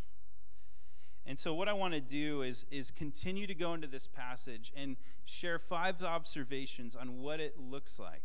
And 1.27 1.39
so, 1.39 1.53
what 1.53 1.69
I 1.69 1.75
want 1.75 1.93
to 1.93 2.01
do 2.01 2.43
is, 2.43 2.65
is 2.71 2.91
continue 2.91 3.47
to 3.47 3.55
go 3.55 3.75
into 3.75 3.87
this 3.87 4.07
passage 4.07 4.73
and 4.75 4.97
share 5.27 5.59
five 5.59 6.03
observations 6.03 6.97
on 6.97 7.21
what 7.21 7.41
it 7.41 7.57
looks 7.61 7.99
like 7.99 8.23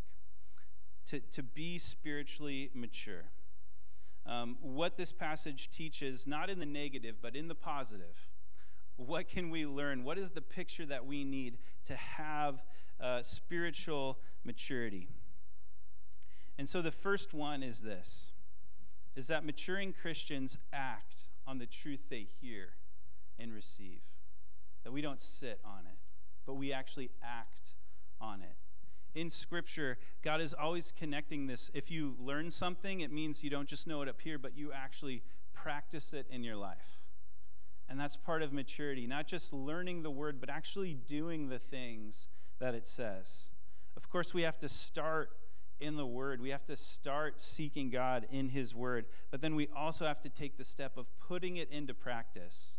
to, 1.08 1.20
to 1.20 1.44
be 1.44 1.78
spiritually 1.78 2.70
mature. 2.74 3.26
Um, 4.26 4.58
what 4.62 4.96
this 4.96 5.12
passage 5.12 5.70
teaches, 5.70 6.26
not 6.26 6.50
in 6.50 6.60
the 6.60 6.66
negative, 6.66 7.18
but 7.22 7.36
in 7.36 7.50
the 7.50 7.56
positive 7.56 8.30
what 8.98 9.28
can 9.28 9.50
we 9.50 9.66
learn? 9.66 10.04
What 10.04 10.18
is 10.18 10.32
the 10.32 10.42
picture 10.42 10.86
that 10.86 11.06
we 11.06 11.24
need 11.24 11.58
to 11.86 11.96
have 11.96 12.64
uh, 13.00 13.22
spiritual 13.24 14.20
maturity? 14.44 15.10
And 16.58 16.70
so 16.70 16.82
the 16.82 16.92
first 16.92 17.34
one 17.34 17.64
is 17.64 17.82
this 17.82 18.30
is 19.16 19.28
that 19.28 19.46
maturing 19.46 19.94
Christians 19.94 20.58
act 20.72 21.28
on 21.46 21.60
the 21.60 21.68
truth 21.68 22.10
they 22.10 22.28
hear 22.42 22.70
and 23.38 23.54
receive. 23.54 24.02
That 24.84 24.92
we 24.92 25.02
don't 25.02 25.22
sit 25.22 25.60
on 25.64 25.86
it, 25.86 26.00
but 26.46 26.56
we 26.56 26.74
actually 26.74 27.12
act 27.22 27.76
on 28.20 28.42
it. 28.42 28.56
In 29.14 29.30
Scripture, 29.30 30.00
God 30.24 30.42
is 30.42 30.56
always 30.56 30.92
connecting 30.92 31.46
this. 31.46 31.70
If 31.76 31.92
you 31.92 32.16
learn 32.20 32.50
something, 32.50 33.02
it 33.02 33.12
means 33.12 33.44
you 33.44 33.52
don't 33.52 33.68
just 33.68 33.86
know 33.86 34.02
it 34.02 34.10
up 34.10 34.22
here, 34.22 34.40
but 34.40 34.58
you 34.58 34.72
actually 34.72 35.22
practice 35.54 36.14
it 36.14 36.26
in 36.32 36.44
your 36.44 36.56
life. 36.56 37.03
And 37.90 38.00
that's 38.00 38.16
part 38.16 38.42
of 38.42 38.54
maturity, 38.54 39.06
not 39.08 39.28
just 39.28 39.54
learning 39.54 40.04
the 40.04 40.12
word, 40.12 40.40
but 40.40 40.50
actually 40.50 40.94
doing 40.94 41.50
the 41.50 41.60
things 41.60 42.28
that 42.60 42.74
it 42.74 42.88
says. 42.88 43.50
Of 43.96 44.10
course, 44.10 44.34
we 44.34 44.44
have 44.44 44.58
to 44.60 44.70
start 44.70 45.32
in 45.80 45.98
the 45.98 46.06
word. 46.06 46.42
We 46.42 46.50
have 46.50 46.66
to 46.66 46.78
start 46.78 47.42
seeking 47.42 47.90
God 47.90 48.26
in 48.32 48.50
his 48.50 48.74
word. 48.74 49.06
But 49.32 49.42
then 49.42 49.56
we 49.56 49.68
also 49.76 50.06
have 50.06 50.22
to 50.22 50.30
take 50.30 50.56
the 50.56 50.64
step 50.64 50.98
of 50.98 51.08
putting 51.20 51.58
it 51.58 51.70
into 51.70 51.94
practice, 51.94 52.78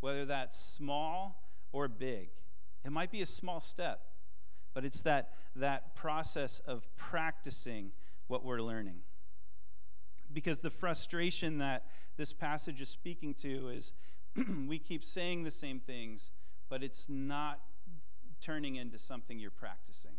whether 0.00 0.24
that's 0.24 0.58
small 0.58 1.42
or 1.72 1.86
big. 1.86 2.30
It 2.84 2.92
might 2.92 3.10
be 3.10 3.20
a 3.20 3.26
small 3.26 3.60
step, 3.60 4.00
but 4.72 4.84
it's 4.84 5.02
that, 5.02 5.32
that 5.54 5.94
process 5.94 6.60
of 6.60 6.88
practicing 6.96 7.92
what 8.26 8.44
we're 8.44 8.62
learning. 8.62 9.00
Because 10.32 10.60
the 10.60 10.70
frustration 10.70 11.58
that 11.58 11.86
this 12.16 12.32
passage 12.32 12.80
is 12.80 12.88
speaking 12.88 13.34
to 13.34 13.68
is 13.68 13.92
we 14.68 14.78
keep 14.78 15.04
saying 15.04 15.44
the 15.44 15.50
same 15.50 15.80
things, 15.80 16.30
but 16.68 16.82
it's 16.82 17.08
not 17.08 17.60
turning 18.40 18.76
into 18.76 18.98
something 18.98 19.38
you're 19.38 19.50
practicing. 19.50 20.16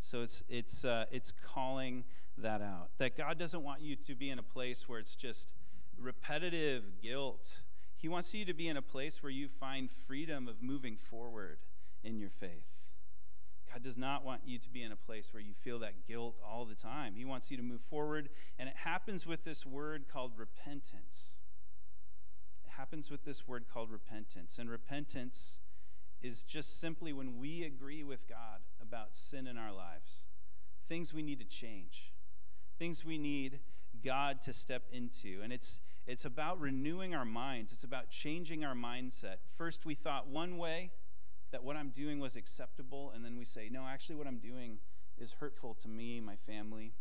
So 0.00 0.22
it's, 0.22 0.42
it's, 0.48 0.84
uh, 0.84 1.06
it's 1.10 1.32
calling 1.32 2.04
that 2.38 2.60
out. 2.60 2.90
That 2.98 3.16
God 3.16 3.38
doesn't 3.38 3.62
want 3.62 3.80
you 3.80 3.96
to 3.96 4.14
be 4.14 4.30
in 4.30 4.38
a 4.38 4.42
place 4.42 4.88
where 4.88 4.98
it's 4.98 5.14
just 5.14 5.52
repetitive 5.98 7.00
guilt. 7.02 7.62
He 7.96 8.08
wants 8.08 8.34
you 8.34 8.44
to 8.44 8.54
be 8.54 8.68
in 8.68 8.76
a 8.76 8.82
place 8.82 9.22
where 9.22 9.30
you 9.30 9.48
find 9.48 9.90
freedom 9.90 10.48
of 10.48 10.62
moving 10.62 10.96
forward 10.96 11.58
in 12.02 12.18
your 12.18 12.30
faith. 12.30 12.90
God 13.72 13.82
does 13.82 13.96
not 13.96 14.24
want 14.24 14.42
you 14.44 14.58
to 14.58 14.68
be 14.68 14.82
in 14.82 14.92
a 14.92 14.96
place 14.96 15.32
where 15.32 15.42
you 15.42 15.54
feel 15.54 15.78
that 15.80 16.06
guilt 16.06 16.40
all 16.46 16.64
the 16.64 16.74
time. 16.74 17.14
He 17.16 17.24
wants 17.24 17.50
you 17.50 17.56
to 17.56 17.62
move 17.62 17.80
forward, 17.80 18.28
and 18.58 18.68
it 18.68 18.76
happens 18.76 19.26
with 19.26 19.44
this 19.44 19.66
word 19.66 20.04
called 20.06 20.32
repentance 20.36 21.33
happens 22.76 23.10
with 23.10 23.24
this 23.24 23.46
word 23.46 23.64
called 23.72 23.90
repentance. 23.90 24.58
And 24.58 24.70
repentance 24.70 25.58
is 26.22 26.42
just 26.42 26.80
simply 26.80 27.12
when 27.12 27.38
we 27.38 27.62
agree 27.64 28.02
with 28.02 28.28
God 28.28 28.60
about 28.80 29.14
sin 29.14 29.46
in 29.46 29.58
our 29.58 29.72
lives, 29.72 30.24
things 30.86 31.12
we 31.12 31.22
need 31.22 31.38
to 31.40 31.44
change, 31.44 32.12
things 32.78 33.04
we 33.04 33.18
need 33.18 33.60
God 34.04 34.42
to 34.42 34.52
step 34.52 34.84
into. 34.92 35.40
And 35.42 35.52
it's 35.52 35.80
it's 36.06 36.26
about 36.26 36.60
renewing 36.60 37.14
our 37.14 37.24
minds. 37.24 37.72
It's 37.72 37.84
about 37.84 38.10
changing 38.10 38.62
our 38.62 38.74
mindset. 38.74 39.36
First 39.56 39.86
we 39.86 39.94
thought 39.94 40.28
one 40.28 40.58
way 40.58 40.90
that 41.50 41.64
what 41.64 41.76
I'm 41.76 41.88
doing 41.88 42.20
was 42.20 42.36
acceptable 42.36 43.12
and 43.14 43.24
then 43.24 43.38
we 43.38 43.44
say 43.44 43.68
no, 43.70 43.86
actually 43.86 44.16
what 44.16 44.26
I'm 44.26 44.38
doing 44.38 44.78
is 45.18 45.32
hurtful 45.40 45.74
to 45.82 45.88
me, 45.88 46.20
my 46.20 46.36
family. 46.36 46.92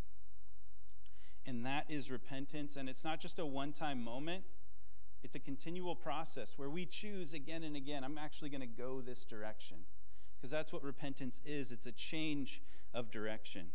And 1.46 1.66
that 1.66 1.86
is 1.90 2.10
repentance 2.10 2.78
and 2.78 2.88
it's 2.88 3.04
not 3.04 3.20
just 3.20 3.40
a 3.40 3.46
one-time 3.46 4.02
moment 4.02 4.46
it's 5.24 5.36
a 5.36 5.40
continual 5.40 5.96
process 5.96 6.54
where 6.58 6.70
we 6.70 6.86
choose 6.86 7.34
again 7.34 7.64
and 7.64 7.76
again, 7.76 8.04
I'm 8.04 8.18
actually 8.18 8.50
going 8.50 8.62
to 8.62 8.68
go 8.68 9.02
this 9.02 9.24
direction. 9.24 9.78
Because 10.38 10.52
that's 10.52 10.74
what 10.74 10.84
repentance 10.84 11.40
is 11.46 11.72
it's 11.72 11.86
a 11.86 11.92
change 11.92 12.62
of 12.94 13.10
direction. 13.10 13.68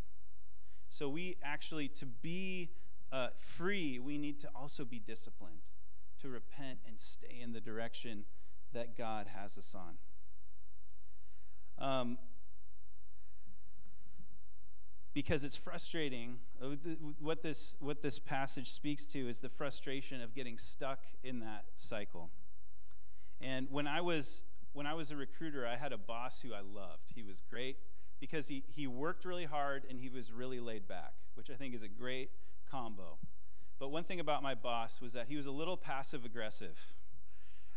So, 0.90 1.08
we 1.08 1.36
actually, 1.42 1.88
to 1.88 2.06
be 2.06 2.70
uh, 3.10 3.28
free, 3.36 3.98
we 3.98 4.18
need 4.18 4.38
to 4.40 4.48
also 4.54 4.84
be 4.84 4.98
disciplined, 4.98 5.60
to 6.20 6.28
repent 6.28 6.80
and 6.86 6.98
stay 6.98 7.40
in 7.42 7.52
the 7.52 7.60
direction 7.60 8.24
that 8.72 8.96
God 8.96 9.28
has 9.34 9.56
us 9.56 9.74
on. 9.74 9.96
Um, 11.78 12.18
because 15.14 15.44
it's 15.44 15.56
frustrating. 15.56 16.38
Uh, 16.62 16.76
what 17.20 17.42
this, 17.42 17.76
what 17.80 18.02
this 18.02 18.18
passage 18.18 18.70
speaks 18.70 19.06
to 19.08 19.28
is 19.28 19.40
the 19.40 19.48
frustration 19.48 20.20
of 20.20 20.34
getting 20.34 20.58
stuck 20.58 21.00
in 21.22 21.40
that 21.40 21.64
cycle. 21.74 22.30
And 23.40 23.68
when 23.70 23.86
I 23.86 24.00
was, 24.00 24.44
when 24.72 24.86
I 24.86 24.94
was 24.94 25.10
a 25.10 25.16
recruiter, 25.16 25.66
I 25.66 25.76
had 25.76 25.92
a 25.92 25.98
boss 25.98 26.40
who 26.40 26.52
I 26.52 26.60
loved. 26.60 27.12
He 27.14 27.22
was 27.22 27.42
great 27.50 27.78
because 28.20 28.48
he, 28.48 28.64
he 28.68 28.86
worked 28.86 29.24
really 29.24 29.44
hard 29.44 29.84
and 29.88 29.98
he 29.98 30.08
was 30.08 30.32
really 30.32 30.60
laid 30.60 30.88
back, 30.88 31.14
which 31.34 31.50
I 31.50 31.54
think 31.54 31.74
is 31.74 31.82
a 31.82 31.88
great 31.88 32.30
combo. 32.70 33.18
But 33.78 33.90
one 33.90 34.04
thing 34.04 34.20
about 34.20 34.42
my 34.42 34.54
boss 34.54 35.00
was 35.00 35.12
that 35.12 35.26
he 35.28 35.36
was 35.36 35.46
a 35.46 35.52
little 35.52 35.76
passive 35.76 36.24
aggressive. 36.24 36.78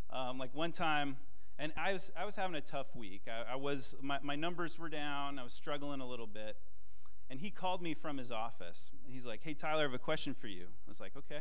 Um, 0.10 0.38
like 0.38 0.54
one 0.54 0.72
time, 0.72 1.18
and 1.60 1.72
I 1.78 1.94
was, 1.94 2.12
I 2.18 2.26
was 2.26 2.36
having 2.36 2.56
a 2.56 2.62
tough 2.62 2.96
week. 2.96 3.22
I, 3.28 3.54
I 3.54 3.56
was, 3.56 3.96
my, 4.02 4.18
my 4.24 4.36
numbers 4.36 4.80
were 4.80 4.90
down, 4.90 5.38
I 5.38 5.44
was 5.44 5.54
struggling 5.54 6.02
a 6.02 6.08
little 6.08 6.28
bit. 6.28 6.58
And 7.32 7.40
he 7.40 7.50
called 7.50 7.82
me 7.82 7.94
from 7.94 8.18
his 8.18 8.30
office. 8.30 8.92
He's 9.08 9.26
like, 9.26 9.40
Hey, 9.42 9.54
Tyler, 9.54 9.80
I 9.80 9.84
have 9.84 9.94
a 9.94 9.98
question 9.98 10.34
for 10.34 10.48
you. 10.48 10.66
I 10.66 10.90
was 10.90 11.00
like, 11.00 11.14
Okay. 11.18 11.40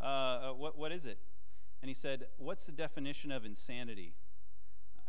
Uh, 0.00 0.04
uh, 0.04 0.52
what, 0.54 0.78
what 0.78 0.92
is 0.92 1.04
it? 1.04 1.18
And 1.82 1.90
he 1.90 1.94
said, 1.94 2.24
What's 2.38 2.64
the 2.64 2.72
definition 2.72 3.30
of 3.30 3.44
insanity? 3.44 4.14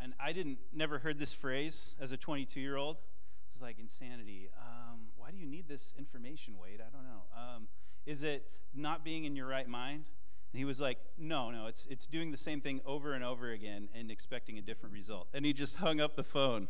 And 0.04 0.14
I 0.20 0.34
didn't, 0.34 0.58
never 0.74 1.00
heard 1.00 1.18
this 1.18 1.32
phrase 1.32 1.96
as 1.98 2.12
a 2.12 2.18
22 2.18 2.60
year 2.60 2.76
old. 2.76 2.98
It 2.98 3.54
was 3.54 3.62
like, 3.62 3.80
Insanity. 3.80 4.50
Um, 4.60 5.08
why 5.16 5.32
do 5.32 5.38
you 5.38 5.46
need 5.46 5.70
this 5.70 5.94
information, 5.98 6.56
Wade? 6.62 6.82
I 6.82 6.90
don't 6.94 7.06
know. 7.06 7.24
Um, 7.34 7.68
is 8.06 8.24
it 8.24 8.44
not 8.76 9.06
being 9.06 9.24
in 9.24 9.38
your 9.38 9.48
right 9.48 9.68
mind? 9.68 10.10
And 10.52 10.60
he 10.60 10.66
was 10.66 10.82
like, 10.82 10.98
No, 11.18 11.52
no, 11.52 11.68
it's, 11.68 11.86
it's 11.90 12.06
doing 12.06 12.32
the 12.32 12.38
same 12.38 12.60
thing 12.60 12.82
over 12.86 13.14
and 13.14 13.24
over 13.24 13.52
again 13.52 13.88
and 13.96 14.12
expecting 14.12 14.58
a 14.58 14.62
different 14.62 14.92
result. 14.92 15.30
And 15.34 15.46
he 15.46 15.54
just 15.54 15.76
hung 15.78 16.02
up 16.02 16.18
the 16.18 16.24
phone. 16.24 16.68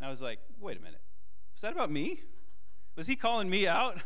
And 0.00 0.08
I 0.08 0.10
was 0.10 0.20
like, 0.20 0.40
Wait 0.58 0.76
a 0.76 0.80
minute. 0.80 1.02
Was 1.54 1.62
that 1.62 1.72
about 1.72 1.92
me? 1.92 2.22
Was 3.00 3.06
he 3.06 3.16
calling 3.16 3.48
me 3.48 3.66
out? 3.66 3.96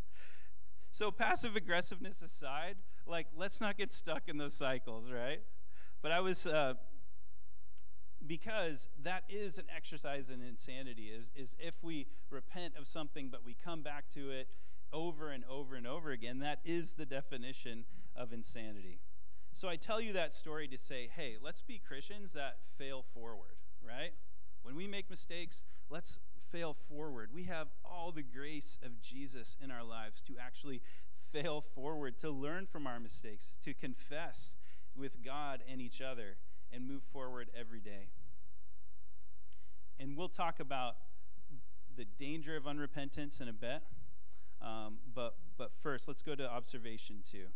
so, 0.90 1.10
passive 1.10 1.56
aggressiveness 1.56 2.22
aside, 2.22 2.76
like, 3.06 3.26
let's 3.36 3.60
not 3.60 3.76
get 3.76 3.92
stuck 3.92 4.30
in 4.30 4.38
those 4.38 4.54
cycles, 4.54 5.10
right? 5.12 5.42
But 6.00 6.12
I 6.12 6.20
was, 6.20 6.46
uh, 6.46 6.72
because 8.26 8.88
that 9.02 9.24
is 9.28 9.58
an 9.58 9.66
exercise 9.76 10.30
in 10.30 10.40
insanity, 10.40 11.10
is, 11.14 11.30
is 11.36 11.54
if 11.58 11.84
we 11.84 12.06
repent 12.30 12.76
of 12.78 12.86
something 12.86 13.28
but 13.28 13.44
we 13.44 13.54
come 13.62 13.82
back 13.82 14.08
to 14.14 14.30
it 14.30 14.48
over 14.90 15.30
and 15.30 15.44
over 15.44 15.74
and 15.74 15.86
over 15.86 16.10
again. 16.10 16.38
That 16.38 16.60
is 16.64 16.94
the 16.94 17.04
definition 17.04 17.84
of 18.16 18.32
insanity. 18.32 19.00
So 19.52 19.68
I 19.68 19.76
tell 19.76 20.00
you 20.00 20.14
that 20.14 20.32
story 20.32 20.66
to 20.68 20.78
say, 20.78 21.10
hey, 21.14 21.36
let's 21.42 21.60
be 21.60 21.78
Christians 21.78 22.32
that 22.32 22.56
fail 22.78 23.04
forward, 23.12 23.58
right? 23.86 24.12
When 24.62 24.76
we 24.76 24.86
make 24.86 25.10
mistakes, 25.10 25.62
let's 25.90 26.18
fail 26.50 26.72
forward. 26.72 27.30
We 27.32 27.44
have 27.44 27.68
all 27.84 28.12
the 28.12 28.22
grace 28.22 28.78
of 28.82 29.00
Jesus 29.00 29.56
in 29.62 29.70
our 29.70 29.84
lives 29.84 30.22
to 30.22 30.34
actually 30.40 30.80
fail 31.32 31.60
forward, 31.60 32.16
to 32.18 32.30
learn 32.30 32.66
from 32.66 32.86
our 32.86 32.98
mistakes, 32.98 33.58
to 33.64 33.74
confess 33.74 34.56
with 34.96 35.24
God 35.24 35.62
and 35.70 35.80
each 35.80 36.00
other, 36.00 36.36
and 36.72 36.86
move 36.86 37.02
forward 37.02 37.50
every 37.58 37.80
day. 37.80 38.08
And 39.98 40.16
we'll 40.16 40.28
talk 40.28 40.60
about 40.60 40.96
the 41.96 42.04
danger 42.04 42.56
of 42.56 42.64
unrepentance 42.64 43.40
in 43.40 43.48
a 43.48 43.52
bit. 43.52 43.82
Um, 44.62 44.98
but, 45.14 45.36
but 45.56 45.72
first, 45.72 46.08
let's 46.08 46.22
go 46.22 46.34
to 46.34 46.48
observation 46.48 47.16
two. 47.28 47.46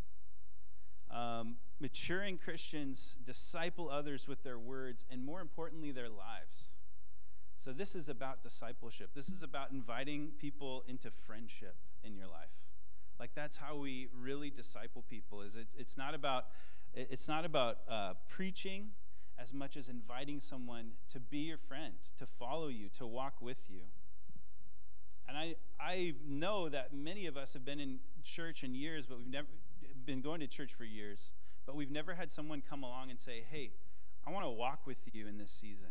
Um, 1.14 1.56
maturing 1.78 2.38
Christians 2.38 3.16
disciple 3.25 3.90
others 3.90 4.26
with 4.26 4.42
their 4.42 4.58
words 4.58 5.04
and, 5.11 5.25
more 5.25 5.40
importantly, 5.40 5.92
their 5.92 6.08
lives. 6.08 6.72
So, 7.62 7.73
this 7.73 7.95
is 7.95 8.09
about 8.09 8.42
discipleship. 8.42 9.11
This 9.14 9.28
is 9.28 9.45
about 9.45 9.71
inviting 9.71 10.33
people 10.40 10.83
into 10.88 11.12
friendship 11.12 11.76
in 12.02 12.16
your 12.16 12.26
life. 12.26 12.50
Like, 13.21 13.37
that's 13.37 13.57
how 13.57 13.76
we 13.76 14.09
really 14.21 14.50
disciple 14.50 15.04
people. 15.09 15.42
Is 15.42 15.54
it's, 15.54 15.73
it's 15.78 15.97
not 15.97 16.12
about, 16.12 16.47
it's 16.92 17.28
not 17.28 17.45
about 17.45 17.78
uh, 17.88 18.14
preaching 18.28 18.88
as 19.38 19.54
much 19.54 19.76
as 19.76 19.88
inviting 19.88 20.40
someone 20.40 20.95
to 21.11 21.21
be 21.21 21.38
your 21.38 21.57
friend, 21.57 21.95
to 22.19 22.26
follow 22.26 22.66
you, 22.66 22.88
to 22.99 23.07
walk 23.07 23.35
with 23.40 23.71
you. 23.71 23.83
And 25.28 25.38
I, 25.38 25.54
I 25.78 26.14
know 26.26 26.69
that 26.69 26.92
many 26.92 27.26
of 27.26 27.37
us 27.37 27.52
have 27.52 27.64
been 27.64 27.78
in 27.78 28.00
church 28.25 28.64
in 28.64 28.75
years, 28.75 29.07
but 29.07 29.19
we've 29.19 29.31
never 29.31 29.47
been 30.04 30.21
going 30.21 30.40
to 30.40 30.49
church 30.49 30.75
for 30.75 30.83
years, 30.83 31.31
but 31.64 31.76
we've 31.76 31.92
never 31.92 32.14
had 32.14 32.33
someone 32.33 32.61
come 32.61 32.83
along 32.83 33.11
and 33.11 33.21
say, 33.21 33.45
hey, 33.49 33.71
I 34.26 34.33
want 34.33 34.45
to 34.47 34.50
walk 34.50 34.85
with 34.85 34.99
you 35.12 35.28
in 35.28 35.38
this 35.38 35.52
season. 35.52 35.90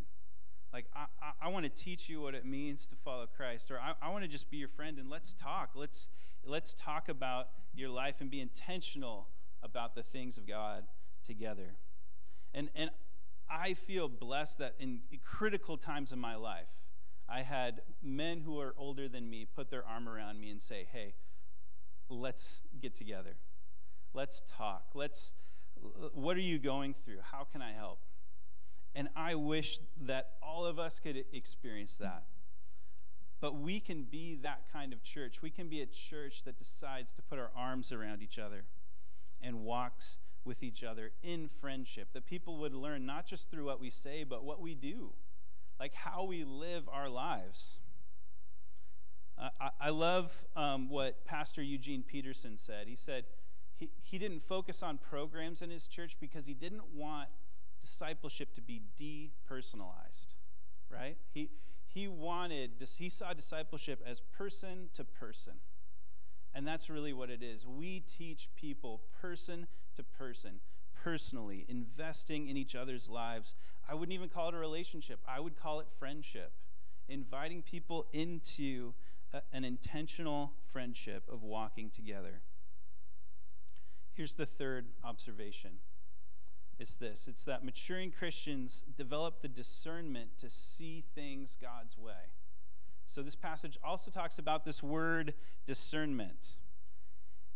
Like, 0.73 0.85
I, 0.95 1.05
I, 1.21 1.47
I 1.47 1.49
want 1.49 1.63
to 1.65 1.69
teach 1.69 2.09
you 2.09 2.21
what 2.21 2.33
it 2.33 2.45
means 2.45 2.87
to 2.87 2.95
follow 2.95 3.27
Christ, 3.27 3.71
or 3.71 3.79
I, 3.79 3.93
I 4.01 4.09
want 4.09 4.23
to 4.23 4.29
just 4.29 4.49
be 4.49 4.57
your 4.57 4.69
friend 4.69 4.97
and 4.97 5.09
let's 5.09 5.33
talk. 5.33 5.71
Let's, 5.75 6.09
let's 6.45 6.73
talk 6.73 7.09
about 7.09 7.49
your 7.73 7.89
life 7.89 8.21
and 8.21 8.29
be 8.29 8.39
intentional 8.39 9.27
about 9.61 9.95
the 9.95 10.03
things 10.03 10.37
of 10.37 10.47
God 10.47 10.83
together. 11.25 11.75
And, 12.53 12.69
and 12.75 12.89
I 13.49 13.73
feel 13.73 14.07
blessed 14.07 14.59
that 14.59 14.75
in 14.79 15.01
critical 15.23 15.77
times 15.77 16.13
in 16.13 16.19
my 16.19 16.35
life, 16.35 16.69
I 17.27 17.41
had 17.41 17.81
men 18.01 18.41
who 18.41 18.59
are 18.59 18.73
older 18.77 19.07
than 19.07 19.29
me 19.29 19.45
put 19.45 19.69
their 19.69 19.85
arm 19.85 20.07
around 20.07 20.39
me 20.39 20.49
and 20.49 20.61
say, 20.61 20.87
hey, 20.91 21.13
let's 22.09 22.63
get 22.81 22.95
together. 22.95 23.35
Let's 24.13 24.41
talk. 24.45 24.87
Let's, 24.93 25.33
what 26.13 26.35
are 26.35 26.41
you 26.41 26.59
going 26.59 26.93
through? 26.93 27.19
How 27.31 27.45
can 27.49 27.61
I 27.61 27.71
help? 27.71 27.99
And 28.95 29.09
I 29.15 29.35
wish 29.35 29.79
that 30.01 30.31
all 30.41 30.65
of 30.65 30.79
us 30.79 30.99
could 30.99 31.23
experience 31.31 31.97
that. 31.97 32.23
But 33.39 33.55
we 33.55 33.79
can 33.79 34.03
be 34.03 34.35
that 34.43 34.63
kind 34.71 34.93
of 34.93 35.01
church. 35.03 35.41
We 35.41 35.49
can 35.49 35.67
be 35.67 35.81
a 35.81 35.85
church 35.85 36.43
that 36.43 36.59
decides 36.59 37.11
to 37.13 37.21
put 37.21 37.39
our 37.39 37.51
arms 37.55 37.91
around 37.91 38.21
each 38.21 38.37
other 38.37 38.65
and 39.41 39.61
walks 39.61 40.17
with 40.43 40.61
each 40.61 40.83
other 40.83 41.11
in 41.23 41.47
friendship. 41.47 42.09
That 42.13 42.25
people 42.25 42.57
would 42.57 42.73
learn 42.73 43.05
not 43.05 43.25
just 43.25 43.49
through 43.49 43.65
what 43.65 43.79
we 43.79 43.89
say, 43.89 44.23
but 44.23 44.43
what 44.43 44.61
we 44.61 44.75
do 44.75 45.13
like 45.81 45.95
how 45.95 46.23
we 46.23 46.43
live 46.43 46.87
our 46.93 47.09
lives. 47.09 47.79
Uh, 49.35 49.49
I, 49.59 49.69
I, 49.87 49.89
love 49.89 50.45
um, 50.55 50.89
what 50.89 51.25
Pastor 51.25 51.63
Eugene 51.63 52.03
Peterson 52.03 52.55
said. 52.55 52.87
He 52.87 52.95
said 52.95 53.23
he, 53.75 53.89
he 54.03 54.19
didn't 54.19 54.43
focus 54.43 54.83
on 54.83 54.99
programs 54.99 55.63
in 55.63 55.71
his 55.71 55.87
church 55.87 56.17
because 56.21 56.45
he 56.45 56.53
didn't 56.53 56.93
want 56.93 57.29
discipleship 57.81 58.53
to 58.55 58.61
be 58.61 58.81
depersonalized, 58.99 60.35
right? 60.89 61.17
He, 61.33 61.49
he 61.87 62.07
wanted, 62.07 62.71
he 62.97 63.09
saw 63.09 63.33
discipleship 63.33 64.01
as 64.05 64.21
person 64.21 64.89
to 64.93 65.03
person. 65.03 65.53
And 66.53 66.67
that's 66.67 66.89
really 66.89 67.13
what 67.13 67.29
it 67.29 67.41
is. 67.41 67.65
We 67.65 68.01
teach 68.01 68.49
people 68.55 69.01
person 69.21 69.67
to 69.95 70.03
person 70.03 70.59
personally, 71.03 71.65
investing 71.67 72.47
in 72.47 72.57
each 72.57 72.75
other's 72.75 73.09
lives. 73.09 73.55
I 73.89 73.95
wouldn't 73.95 74.13
even 74.13 74.29
call 74.29 74.49
it 74.49 74.55
a 74.55 74.57
relationship, 74.57 75.19
I 75.27 75.39
would 75.39 75.57
call 75.57 75.79
it 75.79 75.87
friendship. 75.89 76.53
Inviting 77.09 77.61
people 77.61 78.05
into 78.13 78.93
a, 79.33 79.41
an 79.51 79.65
intentional 79.65 80.53
friendship 80.71 81.23
of 81.29 81.43
walking 81.43 81.89
together. 81.89 82.41
Here's 84.13 84.33
the 84.33 84.45
third 84.45 84.87
observation 85.03 85.79
it's 86.81 86.95
this 86.95 87.27
it's 87.27 87.43
that 87.45 87.63
maturing 87.63 88.11
Christians 88.11 88.83
develop 88.97 89.41
the 89.41 89.47
discernment 89.47 90.37
to 90.39 90.49
see 90.49 91.03
things 91.13 91.55
God's 91.61 91.97
way. 91.97 92.33
So, 93.05 93.21
this 93.21 93.35
passage 93.35 93.77
also 93.83 94.09
talks 94.09 94.39
about 94.39 94.65
this 94.65 94.81
word 94.81 95.35
discernment. 95.65 96.57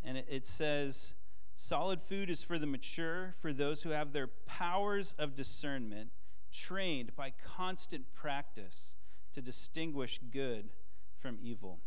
And 0.03 0.17
it, 0.17 0.27
it 0.29 0.45
says, 0.45 1.13
Solid 1.55 2.01
food 2.01 2.29
is 2.29 2.43
for 2.43 2.59
the 2.59 2.67
mature, 2.67 3.33
for 3.41 3.51
those 3.51 3.81
who 3.81 3.89
have 3.89 4.13
their 4.13 4.27
powers 4.27 5.15
of 5.17 5.35
discernment 5.35 6.09
trained 6.51 7.15
by 7.15 7.31
constant 7.31 8.13
practice 8.13 8.97
to 9.33 9.41
distinguish 9.41 10.19
good 10.31 10.69
from 11.17 11.39
evil. 11.41 11.79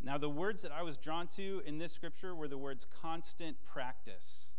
Now, 0.00 0.16
the 0.16 0.30
words 0.30 0.62
that 0.62 0.72
I 0.72 0.82
was 0.82 0.96
drawn 0.96 1.26
to 1.36 1.62
in 1.66 1.76
this 1.78 1.92
scripture 1.92 2.34
were 2.34 2.48
the 2.48 2.56
words 2.56 2.86
constant 3.02 3.56
practice. 3.64 4.54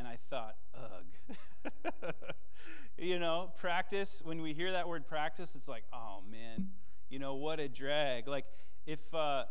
And 0.00 0.08
I 0.08 0.16
thought, 0.16 0.56
ugh. 0.74 2.14
you 2.98 3.18
know, 3.18 3.52
practice, 3.58 4.22
when 4.24 4.40
we 4.40 4.54
hear 4.54 4.72
that 4.72 4.88
word 4.88 5.06
practice, 5.06 5.54
it's 5.54 5.68
like, 5.68 5.84
oh 5.92 6.22
man, 6.30 6.70
you 7.10 7.18
know, 7.18 7.34
what 7.34 7.60
a 7.60 7.68
drag. 7.68 8.26
Like, 8.26 8.46
if, 8.86 9.14
uh, 9.14 9.44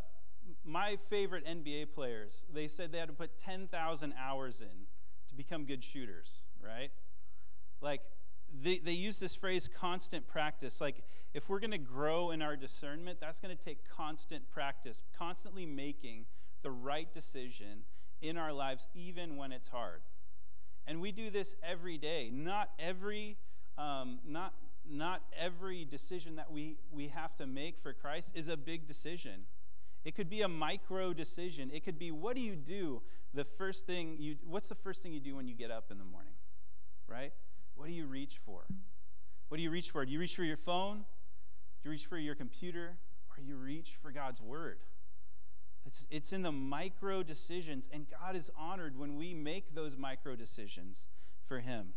my 0.66 0.96
favorite 1.08 1.46
NBA 1.46 1.94
players, 1.94 2.46
they 2.52 2.68
said 2.68 2.92
they 2.92 2.98
had 2.98 3.10
to 3.10 3.14
put 3.14 3.38
10,000 3.38 4.14
hours 4.20 4.60
in 4.60 4.88
to 5.28 5.36
become 5.36 5.66
good 5.66 5.84
shooters, 5.84 6.42
right? 6.60 6.90
Like, 7.80 8.02
they, 8.52 8.80
they 8.80 8.94
use 8.94 9.20
this 9.20 9.36
phrase 9.36 9.70
constant 9.72 10.28
practice. 10.28 10.82
Like, 10.82 11.04
if 11.32 11.48
we're 11.48 11.60
going 11.60 11.70
to 11.70 11.78
grow 11.78 12.32
in 12.32 12.42
our 12.42 12.56
discernment, 12.56 13.20
that's 13.22 13.40
going 13.40 13.56
to 13.56 13.64
take 13.64 13.88
constant 13.88 14.50
practice, 14.50 15.04
constantly 15.16 15.68
making 15.68 16.26
the 16.64 16.72
right 16.72 17.14
decision 17.14 17.84
in 18.20 18.36
our 18.36 18.52
lives, 18.52 18.88
even 18.96 19.38
when 19.38 19.52
it's 19.52 19.68
hard. 19.68 20.02
And 20.90 21.00
we 21.00 21.12
do 21.12 21.30
this 21.30 21.56
every 21.62 22.00
day. 22.00 22.32
Not 22.34 22.72
every, 22.80 23.38
um, 23.78 24.18
not, 24.28 24.56
not 24.90 25.22
every 25.40 25.86
decision 25.86 26.38
that 26.38 26.52
we, 26.52 26.78
we 26.92 27.10
have 27.10 27.36
to 27.36 27.46
make 27.46 27.78
for 27.78 27.94
Christ 27.94 28.32
is 28.34 28.48
a 28.48 28.58
big 28.58 28.88
decision. 28.88 29.46
It 30.04 30.16
could 30.16 30.32
be 30.32 30.42
a 30.42 30.48
micro 30.48 31.14
decision. 31.14 31.70
It 31.72 31.86
could 31.86 32.00
be 32.00 32.10
what 32.10 32.36
do 32.36 32.42
you 32.42 32.56
do 32.56 33.04
the 33.36 33.44
first 33.44 33.86
thing 33.86 34.16
you 34.18 34.38
what's 34.48 34.70
the 34.70 34.76
first 34.76 35.04
thing 35.04 35.14
you 35.14 35.20
do 35.20 35.36
when 35.36 35.48
you 35.48 35.54
get 35.54 35.70
up 35.70 35.92
in 35.92 36.00
the 36.00 36.04
morning? 36.04 36.34
Right? 37.08 37.34
What 37.76 37.88
do 37.88 37.94
you 37.94 38.08
reach 38.08 38.40
for? 38.44 38.66
What 39.50 39.58
do 39.58 39.64
you 39.64 39.70
reach 39.70 39.92
for? 39.92 40.04
Do 40.04 40.12
you 40.12 40.20
reach 40.20 40.36
for 40.36 40.44
your 40.44 40.58
phone? 40.58 40.98
Do 40.98 41.90
you 41.90 41.92
reach 41.92 42.08
for 42.08 42.18
your 42.18 42.34
computer? 42.34 42.98
Or 43.30 43.44
you 43.44 43.58
reach 43.58 43.96
for 44.02 44.12
God's 44.12 44.42
word? 44.42 44.80
It's, 45.86 46.08
it's 46.12 46.34
in 46.34 46.44
the 46.44 46.52
micro 46.52 47.24
decisions, 47.24 47.90
and 47.92 48.06
God 48.10 48.36
is 48.36 48.52
honored 48.58 48.98
when 48.98 49.16
we 49.16 49.34
make 49.34 49.74
those 49.74 49.98
micro 49.98 50.36
decisions 50.36 51.08
for 51.48 51.60
Him. 51.60 51.94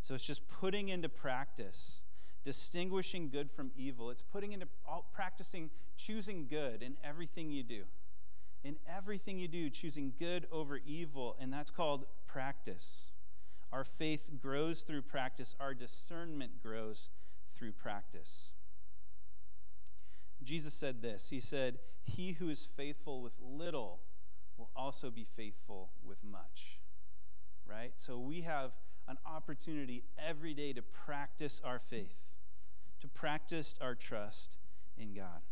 So 0.00 0.14
it's 0.14 0.24
just 0.24 0.46
putting 0.48 0.90
into 0.90 1.08
practice 1.08 2.02
distinguishing 2.44 3.30
good 3.30 3.50
from 3.50 3.72
evil. 3.74 4.10
It's 4.10 4.22
putting 4.22 4.52
into 4.52 4.68
all, 4.86 5.06
practicing 5.12 5.70
choosing 5.96 6.46
good 6.46 6.82
in 6.82 6.94
everything 7.02 7.50
you 7.50 7.62
do. 7.62 7.84
In 8.62 8.76
everything 8.88 9.38
you 9.38 9.48
do, 9.48 9.70
choosing 9.70 10.12
good 10.18 10.46
over 10.52 10.80
evil, 10.86 11.36
and 11.40 11.52
that's 11.52 11.70
called 11.70 12.06
practice. 12.26 13.06
Our 13.72 13.84
faith 13.84 14.30
grows 14.40 14.82
through 14.82 15.02
practice, 15.02 15.56
our 15.58 15.74
discernment 15.74 16.62
grows 16.62 17.10
through 17.56 17.72
practice. 17.72 18.52
Jesus 20.44 20.74
said 20.74 21.02
this 21.02 21.30
He 21.30 21.40
said, 21.40 21.78
He 22.04 22.32
who 22.32 22.48
is 22.48 22.64
faithful 22.64 23.22
with 23.22 23.38
little 23.40 24.00
will 24.56 24.70
also 24.76 25.10
be 25.10 25.24
faithful 25.24 25.90
with 26.04 26.18
much. 26.22 26.80
Right? 27.66 27.92
So 27.96 28.18
we 28.18 28.42
have 28.42 28.72
an 29.08 29.18
opportunity 29.26 30.04
every 30.18 30.54
day 30.54 30.72
to 30.72 30.82
practice 30.82 31.60
our 31.64 31.78
faith, 31.78 32.34
to 33.00 33.08
practice 33.08 33.74
our 33.80 33.94
trust 33.94 34.56
in 34.96 35.14
God. 35.14 35.42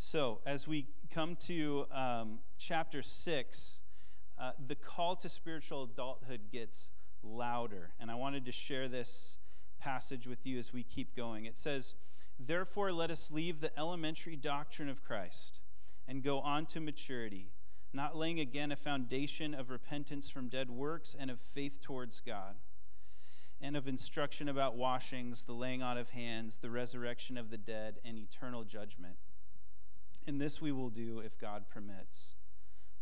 So, 0.00 0.40
as 0.46 0.68
we 0.68 0.86
come 1.10 1.34
to 1.46 1.86
um, 1.90 2.38
chapter 2.56 3.02
6, 3.02 3.80
uh, 4.38 4.52
the 4.64 4.76
call 4.76 5.16
to 5.16 5.28
spiritual 5.28 5.82
adulthood 5.82 6.52
gets 6.52 6.90
louder. 7.24 7.90
And 7.98 8.10
I 8.10 8.14
wanted 8.14 8.44
to 8.44 8.52
share 8.52 8.86
this 8.86 9.38
passage 9.80 10.26
with 10.26 10.46
you 10.46 10.56
as 10.56 10.72
we 10.72 10.84
keep 10.84 11.16
going. 11.16 11.46
It 11.46 11.58
says, 11.58 11.94
Therefore, 12.38 12.92
let 12.92 13.10
us 13.10 13.30
leave 13.30 13.60
the 13.60 13.76
elementary 13.78 14.36
doctrine 14.36 14.88
of 14.88 15.02
Christ 15.02 15.60
and 16.06 16.22
go 16.22 16.40
on 16.40 16.66
to 16.66 16.80
maturity, 16.80 17.50
not 17.92 18.16
laying 18.16 18.38
again 18.38 18.70
a 18.70 18.76
foundation 18.76 19.54
of 19.54 19.70
repentance 19.70 20.30
from 20.30 20.48
dead 20.48 20.70
works 20.70 21.16
and 21.18 21.30
of 21.30 21.40
faith 21.40 21.80
towards 21.82 22.20
God, 22.20 22.56
and 23.60 23.76
of 23.76 23.88
instruction 23.88 24.48
about 24.48 24.76
washings, 24.76 25.42
the 25.42 25.52
laying 25.52 25.82
on 25.82 25.98
of 25.98 26.10
hands, 26.10 26.58
the 26.58 26.70
resurrection 26.70 27.36
of 27.36 27.50
the 27.50 27.58
dead, 27.58 27.98
and 28.04 28.16
eternal 28.16 28.62
judgment. 28.62 29.16
And 30.26 30.40
this 30.40 30.60
we 30.60 30.70
will 30.70 30.90
do 30.90 31.18
if 31.18 31.38
God 31.38 31.64
permits. 31.68 32.34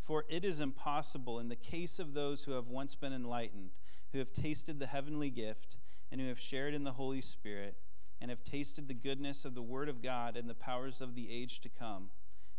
For 0.00 0.24
it 0.28 0.44
is 0.44 0.60
impossible, 0.60 1.38
in 1.38 1.48
the 1.48 1.56
case 1.56 1.98
of 1.98 2.14
those 2.14 2.44
who 2.44 2.52
have 2.52 2.68
once 2.68 2.94
been 2.94 3.12
enlightened, 3.12 3.72
who 4.12 4.18
have 4.18 4.32
tasted 4.32 4.78
the 4.78 4.86
heavenly 4.86 5.30
gift, 5.30 5.76
and 6.10 6.20
who 6.20 6.28
have 6.28 6.40
shared 6.40 6.72
in 6.72 6.84
the 6.84 6.92
Holy 6.92 7.20
Spirit, 7.20 7.76
and 8.20 8.30
have 8.30 8.44
tasted 8.44 8.88
the 8.88 8.94
goodness 8.94 9.44
of 9.44 9.54
the 9.54 9.62
Word 9.62 9.88
of 9.88 10.02
God 10.02 10.36
and 10.36 10.48
the 10.48 10.54
powers 10.54 11.00
of 11.00 11.14
the 11.14 11.30
age 11.30 11.60
to 11.60 11.68
come, 11.68 12.10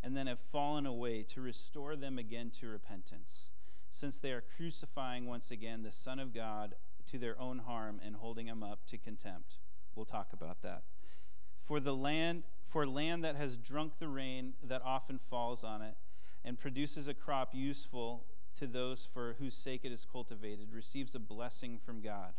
and 0.03 0.15
then 0.15 0.27
have 0.27 0.39
fallen 0.39 0.85
away, 0.85 1.23
to 1.23 1.41
restore 1.41 1.95
them 1.95 2.17
again 2.17 2.51
to 2.59 2.67
repentance, 2.67 3.49
since 3.89 4.19
they 4.19 4.31
are 4.31 4.43
crucifying 4.55 5.25
once 5.25 5.49
again 5.49 5.83
the 5.83 5.91
Son 5.91 6.19
of 6.19 6.33
God 6.33 6.75
to 7.09 7.17
their 7.17 7.39
own 7.39 7.59
harm 7.59 7.99
and 8.05 8.17
holding 8.17 8.47
him 8.47 8.61
up 8.61 8.85
to 8.85 8.97
contempt. 8.97 9.57
We'll 9.95 10.05
talk 10.05 10.33
about 10.33 10.61
that. 10.61 10.83
For 11.63 11.79
the 11.79 11.95
land, 11.95 12.43
for 12.63 12.85
land 12.85 13.23
that 13.23 13.35
has 13.35 13.57
drunk 13.57 13.93
the 13.99 14.07
rain 14.07 14.53
that 14.63 14.81
often 14.85 15.17
falls 15.17 15.63
on 15.63 15.81
it, 15.81 15.95
and 16.45 16.59
produces 16.59 17.07
a 17.07 17.13
crop 17.13 17.53
useful 17.53 18.25
to 18.55 18.67
those 18.67 19.05
for 19.05 19.35
whose 19.39 19.53
sake 19.53 19.81
it 19.83 19.91
is 19.91 20.05
cultivated, 20.09 20.71
receives 20.71 21.15
a 21.15 21.19
blessing 21.19 21.77
from 21.77 22.01
God. 22.01 22.33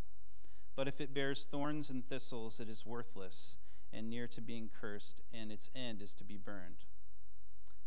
But 0.79 0.87
if 0.87 1.01
it 1.01 1.12
bears 1.12 1.45
thorns 1.45 1.91
and 1.91 2.09
thistles, 2.09 2.61
it 2.61 2.69
is 2.69 2.87
worthless 2.87 3.57
and 3.93 4.09
near 4.09 4.29
to 4.29 4.41
being 4.41 4.71
cursed, 4.73 5.21
and 5.35 5.51
its 5.51 5.71
end 5.75 6.01
is 6.01 6.14
to 6.14 6.23
be 6.23 6.37
burned. 6.37 6.85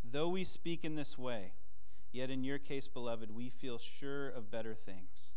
Though 0.04 0.28
we 0.28 0.44
speak 0.44 0.84
in 0.84 0.94
this 0.94 1.16
way, 1.16 1.52
yet 2.12 2.28
in 2.28 2.44
your 2.44 2.58
case, 2.58 2.88
beloved, 2.88 3.34
we 3.34 3.48
feel 3.48 3.78
sure 3.78 4.28
of 4.28 4.50
better 4.50 4.74
things, 4.74 5.36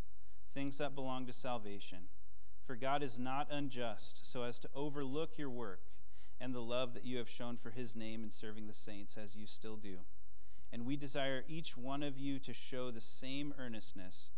things 0.54 0.80
that 0.80 0.96
belong 0.96 1.28
to 1.28 1.32
salvation. 1.32 2.10
For 2.66 2.76
God 2.76 3.02
is 3.02 3.18
not 3.18 3.48
unjust 3.50 4.30
so 4.30 4.44
as 4.44 4.60
to 4.60 4.70
overlook 4.76 5.38
your 5.38 5.50
work 5.50 5.84
and 6.42 6.54
the 6.54 6.60
love 6.60 6.94
that 6.94 7.06
you 7.06 7.18
have 7.20 7.30
shown 7.30 7.56
for 7.56 7.70
his 7.70 7.96
name 7.96 8.22
in 8.22 8.32
serving 8.32 8.68
the 8.68 8.74
saints 8.74 9.18
as 9.18 9.38
you 9.38 9.48
still 9.48 9.78
do. 9.78 10.00
And 10.74 10.86
we 10.86 10.98
desire 10.98 11.46
each 11.48 11.78
one 11.78 12.04
of 12.04 12.18
you 12.18 12.38
to 12.38 12.52
show 12.52 12.92
the 12.92 13.00
same 13.00 13.54
earnestness 13.58 14.32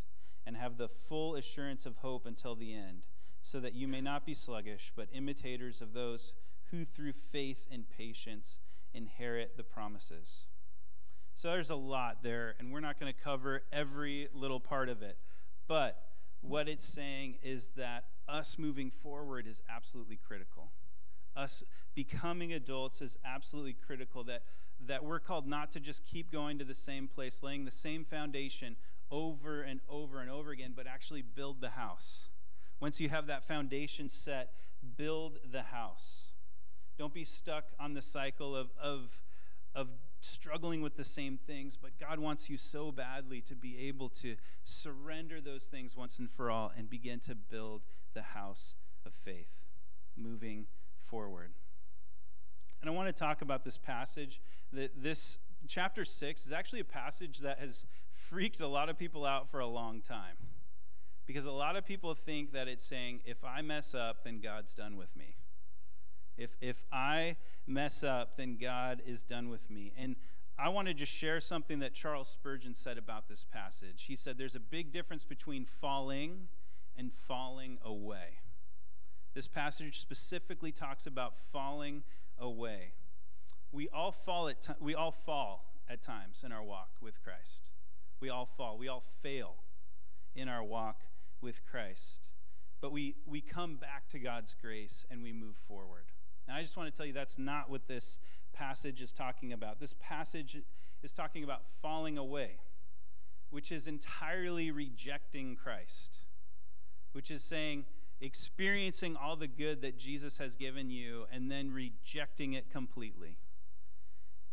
and 0.48 0.58
have 0.58 0.78
the 0.78 0.88
full 0.88 1.36
assurance 1.36 1.86
of 1.86 1.98
hope 1.98 2.26
until 2.26 2.56
the 2.56 2.74
end, 2.74 3.06
so 3.42 3.60
that 3.60 3.74
you 3.74 3.88
may 3.88 4.02
not 4.02 4.26
be 4.26 4.34
sluggish, 4.34 4.94
but 4.96 5.10
imitators 5.14 5.82
of 5.82 5.94
those 5.94 6.34
who 6.72 6.86
through 6.86 7.12
faith 7.12 7.68
and 7.72 7.86
patience 7.90 8.58
inherit 8.94 9.58
the 9.58 9.64
promises. 9.64 10.46
So 11.36 11.50
there's 11.50 11.70
a 11.70 11.76
lot 11.76 12.24
there, 12.24 12.56
and 12.58 12.72
we're 12.72 12.80
not 12.80 13.00
going 13.00 13.14
to 13.14 13.20
cover 13.20 13.64
every 13.72 14.30
little 14.34 14.60
part 14.60 14.90
of 14.90 15.04
it. 15.04 15.18
But 15.68 16.02
what 16.42 16.70
it's 16.70 16.86
saying 16.86 17.36
is 17.44 17.72
that 17.76 18.06
us 18.28 18.58
moving 18.58 18.90
forward 18.90 19.46
is 19.48 19.62
absolutely 19.70 20.18
critical 20.18 20.72
us 21.38 21.64
becoming 21.96 22.52
adults 22.52 23.02
is 23.02 23.18
absolutely 23.24 23.74
critical 23.74 24.24
that 24.24 24.42
that 24.86 25.04
we're 25.04 25.20
called 25.20 25.48
not 25.48 25.72
to 25.72 25.80
just 25.80 26.06
keep 26.06 26.32
going 26.32 26.60
to 26.60 26.66
the 26.66 26.76
same 26.76 27.08
place 27.08 27.42
laying 27.42 27.66
the 27.66 27.72
same 27.72 28.04
foundation 28.04 28.76
over 29.12 29.62
and 29.62 29.80
over 29.90 30.22
and 30.22 30.30
over 30.30 30.52
again 30.52 30.74
but 30.76 30.88
actually 30.88 31.22
build 31.22 31.62
the 31.62 31.70
house 31.70 32.28
once 32.80 33.00
you 33.00 33.10
have 33.10 33.28
that 33.28 33.48
foundation 33.48 34.10
set 34.10 34.52
build 34.98 35.38
the 35.50 35.64
house 35.64 36.32
don't 36.98 37.14
be 37.14 37.24
stuck 37.24 37.66
on 37.80 37.94
the 37.94 38.02
cycle 38.02 38.56
of 38.56 38.70
of 38.82 39.22
of 39.74 39.88
struggling 40.20 40.82
with 40.82 40.96
the 40.96 41.04
same 41.04 41.38
things 41.38 41.78
but 41.78 41.92
god 42.00 42.20
wants 42.20 42.50
you 42.50 42.58
so 42.58 42.92
badly 42.92 43.40
to 43.40 43.56
be 43.56 43.78
able 43.88 44.10
to 44.10 44.36
surrender 44.64 45.40
those 45.40 45.66
things 45.66 45.96
once 45.96 46.20
and 46.20 46.30
for 46.30 46.52
all 46.52 46.72
and 46.78 46.90
begin 46.90 47.20
to 47.20 47.36
build 47.36 47.82
the 48.14 48.22
house 48.22 48.76
of 49.06 49.14
faith 49.14 49.58
moving 50.18 50.66
forward. 51.00 51.52
And 52.82 52.90
I 52.90 52.94
want 52.94 53.08
to 53.08 53.14
talk 53.14 53.42
about 53.42 53.64
this 53.64 53.78
passage. 53.78 54.42
That 54.74 55.02
this 55.02 55.40
chapter 55.68 56.06
6 56.06 56.46
is 56.46 56.52
actually 56.52 56.80
a 56.80 56.86
passage 56.86 57.40
that 57.40 57.60
has 57.60 57.86
freaked 58.12 58.60
a 58.60 58.68
lot 58.68 58.90
of 58.90 58.98
people 58.98 59.26
out 59.26 59.50
for 59.50 59.60
a 59.60 59.68
long 59.68 60.02
time. 60.02 60.38
Because 61.26 61.46
a 61.46 61.52
lot 61.52 61.76
of 61.76 61.86
people 61.86 62.14
think 62.14 62.54
that 62.54 62.68
it's 62.68 62.84
saying, 62.84 63.22
if 63.26 63.44
I 63.44 63.62
mess 63.62 63.94
up, 63.94 64.24
then 64.24 64.40
God's 64.40 64.74
done 64.74 64.96
with 64.96 65.16
me. 65.16 65.36
If, 66.38 66.56
if 66.62 66.86
I 66.92 67.36
mess 67.66 68.04
up, 68.04 68.38
then 68.38 68.58
God 68.58 69.02
is 69.06 69.24
done 69.24 69.50
with 69.50 69.70
me. 69.70 69.92
And 69.98 70.16
I 70.58 70.70
want 70.70 70.88
to 70.88 70.94
just 70.94 71.12
share 71.12 71.42
something 71.42 71.80
that 71.80 71.94
Charles 71.94 72.30
Spurgeon 72.30 72.74
said 72.74 72.98
about 72.98 73.28
this 73.28 73.44
passage. 73.44 74.06
He 74.08 74.16
said, 74.16 74.38
There's 74.38 74.56
a 74.56 74.60
big 74.60 74.92
difference 74.92 75.24
between 75.24 75.66
falling 75.66 76.48
and 76.96 77.14
falling 77.14 77.78
away. 77.84 78.40
This 79.34 79.48
passage 79.48 80.00
specifically 80.00 80.72
talks 80.72 81.06
about 81.06 81.36
falling 81.36 82.04
away. 82.40 82.94
We 83.72 83.90
all 83.90 84.12
fall 84.12 84.48
at 84.48 84.62
t- 84.62 84.74
we 84.80 84.96
all 84.96 85.12
fall 85.12 85.74
at 85.90 86.02
times 86.02 86.44
in 86.46 86.52
our 86.52 86.64
walk 86.64 86.90
with 87.02 87.22
Christ. 87.24 87.72
We 88.20 88.30
all 88.30 88.46
fall. 88.46 88.78
We 88.78 88.88
all 88.88 89.04
fail 89.22 89.56
in 90.36 90.48
our 90.48 90.64
walk 90.64 91.02
with 91.42 91.66
Christ. 91.66 92.32
But 92.82 92.92
we 92.92 93.16
we 93.26 93.42
come 93.42 93.76
back 93.76 94.08
to 94.10 94.20
God's 94.20 94.56
grace 94.60 95.06
and 95.10 95.22
we 95.22 95.34
move 95.34 95.58
forward. 95.58 96.06
Now 96.48 96.56
I 96.56 96.62
just 96.62 96.78
want 96.78 96.92
to 96.92 96.96
tell 96.96 97.06
you 97.06 97.14
that's 97.14 97.38
not 97.38 97.70
what 97.70 97.88
this 97.88 98.20
passage 98.54 99.02
is 99.02 99.12
talking 99.12 99.52
about. 99.52 99.80
This 99.80 99.96
passage 100.00 100.58
is 101.04 101.14
talking 101.14 101.44
about 101.44 101.66
falling 101.66 102.18
away, 102.18 102.60
which 103.50 103.72
is 103.72 103.88
entirely 103.88 104.72
rejecting 104.72 105.56
Christ. 105.56 106.20
Which 107.12 107.32
is 107.32 107.44
saying 107.44 107.86
experiencing 108.22 109.16
all 109.16 109.36
the 109.36 109.48
good 109.48 109.82
that 109.82 109.98
Jesus 109.98 110.38
has 110.38 110.56
given 110.56 110.90
you 110.90 111.26
and 111.32 111.52
then 111.52 111.72
rejecting 111.72 112.54
it 112.54 112.72
completely. 112.72 113.38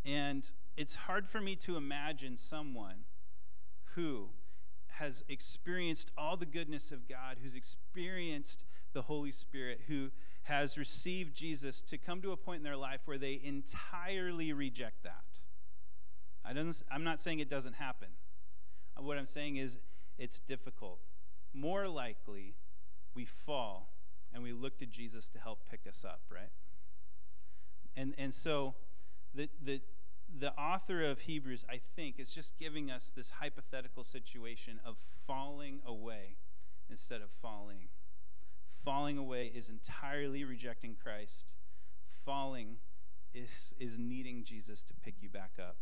And 0.04 0.50
it's 0.76 0.96
hard 0.96 1.28
for 1.28 1.40
me 1.40 1.56
to 1.56 1.76
imagine 1.76 2.36
someone 2.36 3.04
who 3.94 4.28
has 4.98 5.24
experienced 5.28 6.10
all 6.16 6.36
the 6.36 6.46
goodness 6.46 6.92
of 6.92 7.08
God, 7.08 7.38
who's 7.42 7.54
experienced 7.54 8.64
the 8.92 9.02
Holy 9.02 9.30
Spirit, 9.30 9.82
who 9.88 10.10
has 10.44 10.76
received 10.76 11.34
Jesus 11.34 11.82
to 11.82 11.98
come 11.98 12.20
to 12.22 12.32
a 12.32 12.36
point 12.36 12.58
in 12.58 12.64
their 12.64 12.76
life 12.76 13.02
where 13.06 13.18
they 13.18 13.40
entirely 13.42 14.52
reject 14.52 15.02
that. 15.02 15.24
I 16.44 16.52
don't, 16.52 16.82
I'm 16.90 17.02
not 17.02 17.20
saying 17.20 17.40
it 17.40 17.48
doesn't 17.48 17.74
happen. 17.74 18.08
What 18.98 19.18
I'm 19.18 19.26
saying 19.26 19.56
is 19.56 19.78
it's 20.18 20.38
difficult. 20.38 21.00
More 21.54 21.88
likely, 21.88 22.54
we 23.14 23.24
fall 23.24 23.94
and 24.32 24.42
we 24.42 24.52
look 24.52 24.78
to 24.78 24.86
Jesus 24.86 25.28
to 25.30 25.38
help 25.38 25.60
pick 25.70 25.80
us 25.88 26.04
up, 26.04 26.20
right? 26.30 26.50
And, 27.96 28.14
and 28.18 28.34
so 28.34 28.74
the, 29.34 29.48
the, 29.62 29.80
the 30.36 30.52
author 30.58 31.02
of 31.02 31.20
Hebrews, 31.20 31.64
I 31.70 31.80
think, 31.94 32.18
is 32.18 32.32
just 32.32 32.58
giving 32.58 32.90
us 32.90 33.12
this 33.14 33.30
hypothetical 33.40 34.04
situation 34.04 34.80
of 34.84 34.96
falling 35.26 35.80
away 35.86 36.36
instead 36.90 37.22
of 37.22 37.30
falling. 37.30 37.88
Falling 38.68 39.16
away 39.16 39.52
is 39.54 39.70
entirely 39.70 40.44
rejecting 40.44 40.96
Christ. 41.00 41.54
Falling 42.06 42.76
is, 43.32 43.74
is 43.78 43.96
needing 43.98 44.44
Jesus 44.44 44.82
to 44.84 44.94
pick 44.94 45.14
you 45.20 45.28
back 45.28 45.52
up. 45.58 45.76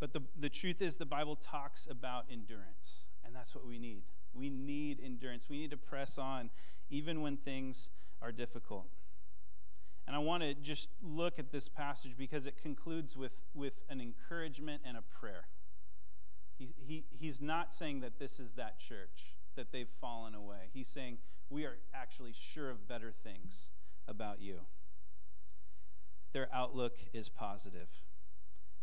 But 0.00 0.12
the, 0.12 0.22
the 0.38 0.48
truth 0.48 0.82
is, 0.82 0.96
the 0.96 1.06
Bible 1.06 1.36
talks 1.36 1.86
about 1.88 2.24
endurance, 2.30 3.06
and 3.24 3.36
that's 3.36 3.54
what 3.54 3.66
we 3.66 3.78
need. 3.78 4.02
We 4.34 4.50
need 4.50 4.98
endurance. 5.04 5.48
We 5.48 5.58
need 5.58 5.70
to 5.70 5.76
press 5.76 6.18
on 6.18 6.50
even 6.90 7.20
when 7.20 7.36
things 7.36 7.90
are 8.20 8.32
difficult. 8.32 8.88
And 10.06 10.16
I 10.16 10.18
want 10.18 10.42
to 10.42 10.54
just 10.54 10.90
look 11.02 11.38
at 11.38 11.52
this 11.52 11.68
passage 11.68 12.12
because 12.18 12.46
it 12.46 12.60
concludes 12.60 13.16
with, 13.16 13.44
with 13.54 13.82
an 13.88 14.00
encouragement 14.00 14.82
and 14.84 14.96
a 14.96 15.02
prayer. 15.02 15.46
He, 16.58 16.74
he, 16.76 17.04
he's 17.10 17.40
not 17.40 17.72
saying 17.72 18.00
that 18.00 18.18
this 18.18 18.40
is 18.40 18.52
that 18.54 18.78
church, 18.78 19.36
that 19.56 19.72
they've 19.72 19.88
fallen 19.88 20.34
away. 20.34 20.70
He's 20.72 20.88
saying, 20.88 21.18
We 21.50 21.64
are 21.64 21.78
actually 21.94 22.32
sure 22.34 22.70
of 22.70 22.88
better 22.88 23.12
things 23.12 23.70
about 24.08 24.40
you. 24.40 24.60
Their 26.32 26.48
outlook 26.52 26.96
is 27.12 27.28
positive. 27.28 27.88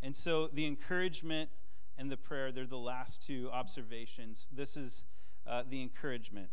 And 0.01 0.15
so 0.15 0.47
the 0.47 0.65
encouragement 0.65 1.49
and 1.97 2.09
the 2.09 2.17
prayer, 2.17 2.51
they're 2.51 2.65
the 2.65 2.77
last 2.77 3.25
two 3.25 3.49
observations. 3.51 4.47
This 4.51 4.77
is 4.77 5.03
uh, 5.45 5.63
the 5.69 5.81
encouragement. 5.81 6.49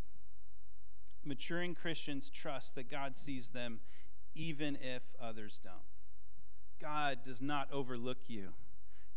Maturing 1.25 1.75
Christians 1.75 2.29
trust 2.29 2.75
that 2.75 2.91
God 2.91 3.17
sees 3.17 3.51
them 3.51 3.81
even 4.37 4.79
if 4.81 5.03
others 5.21 5.59
don't. 5.63 5.75
God 6.81 7.19
does 7.25 7.41
not 7.41 7.69
overlook 7.73 8.19
you. 8.29 8.53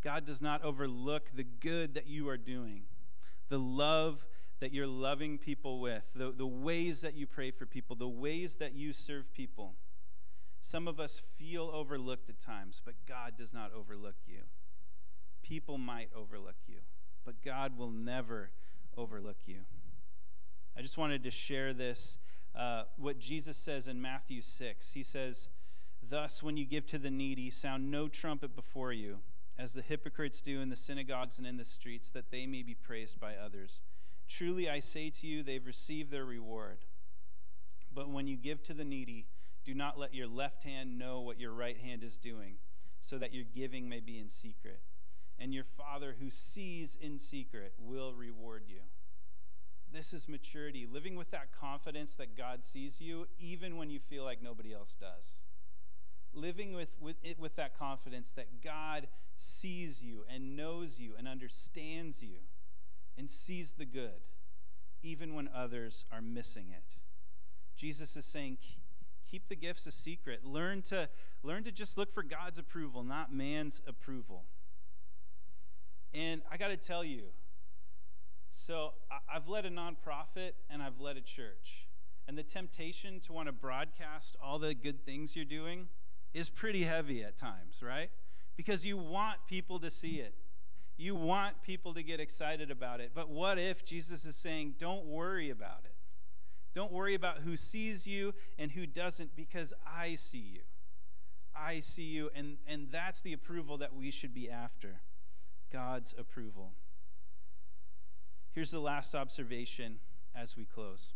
God 0.02 0.24
does 0.24 0.40
not 0.40 0.64
overlook 0.64 1.30
the 1.34 1.44
good 1.44 1.94
that 1.94 2.06
you 2.06 2.28
are 2.28 2.38
doing, 2.38 2.84
the 3.50 3.58
love 3.58 4.26
that 4.60 4.72
you're 4.72 4.86
loving 4.86 5.38
people 5.38 5.80
with, 5.80 6.06
the, 6.14 6.32
the 6.32 6.46
ways 6.46 7.02
that 7.02 7.14
you 7.14 7.26
pray 7.26 7.50
for 7.50 7.66
people, 7.66 7.96
the 7.96 8.08
ways 8.08 8.56
that 8.56 8.74
you 8.74 8.92
serve 8.92 9.32
people. 9.32 9.74
Some 10.60 10.88
of 10.88 11.00
us 11.00 11.20
feel 11.38 11.70
overlooked 11.72 12.28
at 12.28 12.38
times, 12.38 12.80
but 12.84 12.94
God 13.06 13.34
does 13.36 13.52
not 13.52 13.72
overlook 13.72 14.16
you. 14.26 14.40
People 15.42 15.78
might 15.78 16.10
overlook 16.14 16.56
you, 16.66 16.80
but 17.24 17.42
God 17.42 17.76
will 17.76 17.90
never 17.90 18.50
overlook 18.96 19.38
you. 19.46 19.60
I 20.76 20.82
just 20.82 20.98
wanted 20.98 21.24
to 21.24 21.30
share 21.30 21.72
this, 21.72 22.18
uh, 22.54 22.84
what 22.96 23.18
Jesus 23.18 23.56
says 23.56 23.88
in 23.88 24.00
Matthew 24.00 24.42
6. 24.42 24.92
He 24.92 25.02
says, 25.02 25.48
Thus, 26.02 26.42
when 26.42 26.56
you 26.56 26.64
give 26.64 26.86
to 26.86 26.98
the 26.98 27.10
needy, 27.10 27.50
sound 27.50 27.90
no 27.90 28.08
trumpet 28.08 28.54
before 28.56 28.92
you, 28.92 29.18
as 29.58 29.74
the 29.74 29.82
hypocrites 29.82 30.40
do 30.40 30.60
in 30.60 30.70
the 30.70 30.76
synagogues 30.76 31.38
and 31.38 31.46
in 31.46 31.56
the 31.56 31.64
streets, 31.64 32.10
that 32.10 32.30
they 32.30 32.46
may 32.46 32.62
be 32.62 32.74
praised 32.74 33.20
by 33.20 33.34
others. 33.36 33.82
Truly, 34.28 34.68
I 34.68 34.80
say 34.80 35.10
to 35.10 35.26
you, 35.26 35.42
they've 35.42 35.64
received 35.64 36.10
their 36.10 36.24
reward. 36.24 36.78
But 37.92 38.08
when 38.08 38.26
you 38.26 38.36
give 38.36 38.62
to 38.64 38.74
the 38.74 38.84
needy, 38.84 39.26
do 39.64 39.74
not 39.74 39.98
let 39.98 40.14
your 40.14 40.26
left 40.26 40.62
hand 40.62 40.98
know 40.98 41.20
what 41.20 41.38
your 41.38 41.52
right 41.52 41.76
hand 41.76 42.02
is 42.02 42.16
doing, 42.16 42.54
so 43.00 43.18
that 43.18 43.34
your 43.34 43.44
giving 43.44 43.88
may 43.88 44.00
be 44.00 44.18
in 44.18 44.28
secret. 44.28 44.80
And 45.38 45.52
your 45.54 45.64
Father 45.64 46.16
who 46.20 46.30
sees 46.30 46.96
in 47.00 47.18
secret 47.18 47.74
will 47.78 48.14
reward 48.14 48.64
you. 48.68 48.80
This 49.92 50.12
is 50.12 50.28
maturity, 50.28 50.86
living 50.90 51.16
with 51.16 51.30
that 51.32 51.48
confidence 51.52 52.14
that 52.16 52.36
God 52.36 52.64
sees 52.64 53.00
you, 53.00 53.26
even 53.38 53.76
when 53.76 53.90
you 53.90 53.98
feel 53.98 54.24
like 54.24 54.42
nobody 54.42 54.72
else 54.72 54.94
does. 55.00 55.44
Living 56.32 56.72
with, 56.72 56.92
with, 57.00 57.16
it, 57.24 57.40
with 57.40 57.56
that 57.56 57.76
confidence 57.76 58.30
that 58.32 58.62
God 58.62 59.08
sees 59.36 60.02
you 60.02 60.24
and 60.32 60.56
knows 60.56 61.00
you 61.00 61.14
and 61.18 61.26
understands 61.26 62.22
you 62.22 62.38
and 63.18 63.28
sees 63.28 63.72
the 63.72 63.84
good, 63.84 64.28
even 65.02 65.34
when 65.34 65.48
others 65.52 66.04
are 66.12 66.22
missing 66.22 66.66
it. 66.70 66.98
Jesus 67.76 68.16
is 68.16 68.24
saying, 68.24 68.58
keep 69.28 69.48
the 69.48 69.56
gifts 69.56 69.86
a 69.86 69.90
secret. 69.90 70.44
Learn 70.44 70.82
to, 70.82 71.08
learn 71.42 71.64
to 71.64 71.72
just 71.72 71.98
look 71.98 72.12
for 72.12 72.22
God's 72.22 72.58
approval, 72.58 73.02
not 73.02 73.32
man's 73.32 73.82
approval. 73.86 74.44
And 76.12 76.42
I 76.50 76.56
got 76.56 76.68
to 76.68 76.76
tell 76.76 77.02
you, 77.02 77.22
so 78.50 78.92
I've 79.32 79.48
led 79.48 79.64
a 79.64 79.70
nonprofit 79.70 80.52
and 80.68 80.82
I've 80.82 81.00
led 81.00 81.16
a 81.16 81.20
church. 81.20 81.86
And 82.28 82.36
the 82.36 82.42
temptation 82.42 83.20
to 83.20 83.32
want 83.32 83.46
to 83.46 83.52
broadcast 83.52 84.36
all 84.42 84.58
the 84.58 84.74
good 84.74 85.04
things 85.04 85.34
you're 85.34 85.44
doing 85.44 85.88
is 86.34 86.48
pretty 86.48 86.82
heavy 86.82 87.24
at 87.24 87.36
times, 87.36 87.82
right? 87.82 88.10
Because 88.56 88.84
you 88.84 88.96
want 88.96 89.38
people 89.48 89.78
to 89.80 89.90
see 89.90 90.20
it. 90.20 90.34
You 90.96 91.14
want 91.14 91.62
people 91.62 91.94
to 91.94 92.02
get 92.02 92.20
excited 92.20 92.70
about 92.70 93.00
it. 93.00 93.12
But 93.14 93.30
what 93.30 93.58
if 93.58 93.84
Jesus 93.84 94.24
is 94.24 94.36
saying, 94.36 94.74
don't 94.78 95.06
worry 95.06 95.50
about 95.50 95.80
it? 95.84 95.94
Don't 96.72 96.92
worry 96.92 97.14
about 97.14 97.38
who 97.38 97.56
sees 97.56 98.06
you 98.06 98.34
and 98.58 98.70
who 98.70 98.86
doesn't, 98.86 99.34
because 99.34 99.72
I 99.86 100.14
see 100.14 100.38
you. 100.38 100.60
I 101.56 101.80
see 101.80 102.04
you, 102.04 102.30
and, 102.34 102.58
and 102.68 102.88
that's 102.90 103.20
the 103.22 103.32
approval 103.32 103.78
that 103.78 103.94
we 103.94 104.10
should 104.10 104.32
be 104.32 104.48
after 104.48 105.00
God's 105.72 106.14
approval. 106.16 106.72
Here's 108.52 108.72
the 108.72 108.80
last 108.80 109.14
observation 109.14 109.98
as 110.34 110.56
we 110.56 110.64
close 110.64 111.12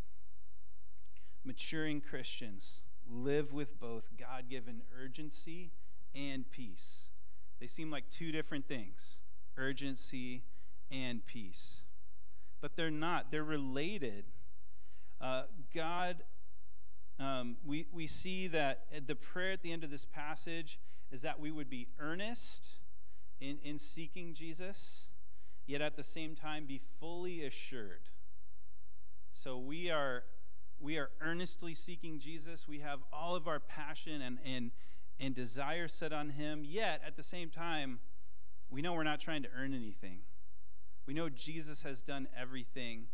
maturing 1.44 2.01
Christians 2.01 2.81
live 3.09 3.53
with 3.53 3.79
both 3.79 4.11
God 4.18 4.44
given 4.49 4.83
urgency 4.99 5.73
and 6.14 6.51
peace. 6.51 7.09
They 7.61 7.66
seem 7.66 7.90
like 7.90 8.09
two 8.09 8.33
different 8.33 8.66
things 8.66 9.18
urgency 9.57 10.42
and 10.90 11.25
peace. 11.27 11.83
But 12.61 12.77
they're 12.77 12.90
not, 12.90 13.31
they're 13.31 13.44
related. 13.44 14.25
Uh, 15.20 15.42
God, 15.75 16.23
um, 17.20 17.57
we, 17.64 17.87
we 17.92 18.07
see 18.07 18.49
that 18.49 18.87
the 19.07 19.14
prayer 19.14 19.53
at 19.53 19.62
the 19.62 19.70
end 19.70 19.85
of 19.85 19.90
this 19.90 20.05
passage 20.05 20.79
is 21.12 21.23
that 21.23 21.38
we 21.38 21.51
would 21.51 21.70
be 21.70 21.88
earnest 22.01 22.79
in, 23.40 23.59
in 23.62 23.79
seeking 23.79 24.35
Jesus 24.35 25.07
yet 25.66 25.81
at 25.81 25.96
the 25.96 26.03
same 26.03 26.35
time 26.35 26.64
be 26.66 26.79
fully 26.79 27.44
assured. 27.44 28.11
So 29.33 29.59
we 29.59 29.90
are 29.90 30.24
we 30.81 30.98
are 30.98 31.11
earnestly 31.20 31.74
seeking 31.74 32.18
Jesus. 32.18 32.68
We 32.68 32.81
have 32.81 33.00
all 33.12 33.35
of 33.35 33.48
our 33.48 33.59
passion 33.59 34.20
and, 34.20 34.38
and, 34.44 34.70
and 35.18 35.35
desire 35.35 35.88
set 35.88 36.12
on 36.12 36.31
him, 36.31 36.62
yet 36.64 37.00
at 37.07 37.16
the 37.16 37.22
same 37.22 37.48
time, 37.48 38.00
we 38.70 38.83
know 38.83 38.92
we're 38.92 39.03
not 39.03 39.20
trying 39.20 39.42
to 39.44 39.48
earn 39.57 39.72
anything. 39.72 40.18
We 41.07 41.14
know 41.14 41.29
Jesus 41.29 41.83
has 41.85 42.03
done 42.03 42.29
everything, 42.38 43.07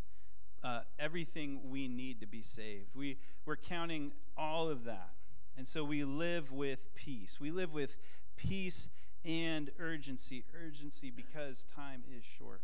uh, 0.64 0.80
everything 0.98 1.70
we 1.70 1.86
need 1.86 2.20
to 2.20 2.26
be 2.26 2.42
saved. 2.42 2.94
We, 2.94 3.18
we're 3.44 3.56
counting 3.56 4.12
all 4.36 4.68
of 4.68 4.84
that. 4.84 5.10
And 5.56 5.66
so 5.66 5.84
we 5.84 6.04
live 6.04 6.50
with 6.50 6.94
peace. 6.94 7.38
We 7.40 7.50
live 7.50 7.72
with 7.72 7.98
peace 8.36 8.88
and 9.24 9.70
urgency. 9.78 10.44
Urgency 10.54 11.10
because 11.10 11.64
time 11.64 12.02
is 12.10 12.24
short. 12.24 12.62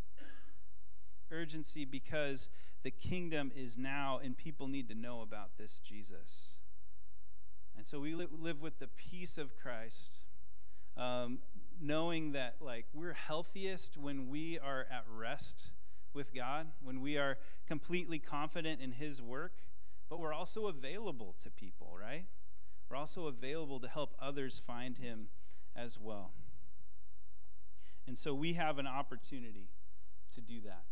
Urgency 1.31 1.85
because 1.85 2.49
the 2.83 2.91
kingdom 2.91 3.51
is 3.55 3.77
now 3.77 4.21
and 4.23 4.37
people 4.37 4.69
need 4.69 4.89
to 4.89 4.95
know 4.95 5.21
about 5.21 5.59
this 5.59 5.81
Jesus. 5.81 6.55
And 7.77 7.85
so 7.85 8.01
we 8.01 8.15
live 8.15 8.63
with 8.63 8.79
the 8.79 8.89
peace 8.89 9.37
of 9.39 9.57
Christ, 9.57 10.23
um, 10.97 11.39
knowing 11.81 12.33
that 12.33 12.57
like 12.61 12.87
we're 12.95 13.13
healthiest 13.13 13.97
when 13.99 14.29
we 14.29 14.59
are 14.59 14.87
at 14.91 15.05
rest 15.15 15.73
with 16.15 16.35
God, 16.35 16.69
when 16.83 17.01
we 17.03 17.19
are 17.19 17.37
completely 17.67 18.19
confident 18.19 18.81
in 18.81 18.93
His 18.93 19.21
work, 19.21 19.53
but 20.09 20.19
we're 20.19 20.33
also 20.33 20.67
available 20.67 21.35
to 21.43 21.51
people, 21.51 21.95
right? 22.01 22.25
We're 22.89 22.97
also 22.97 23.27
available 23.27 23.81
to 23.81 23.89
help 23.89 24.15
others 24.21 24.59
find 24.65 24.97
Him 24.97 25.29
as 25.75 25.99
well. 26.01 26.33
And 28.07 28.17
so 28.17 28.35
we 28.35 28.53
have 28.55 28.79
an 28.79 28.87
opportunity 28.87 29.69
to 30.35 30.41
do 30.41 30.61
that. 30.63 30.85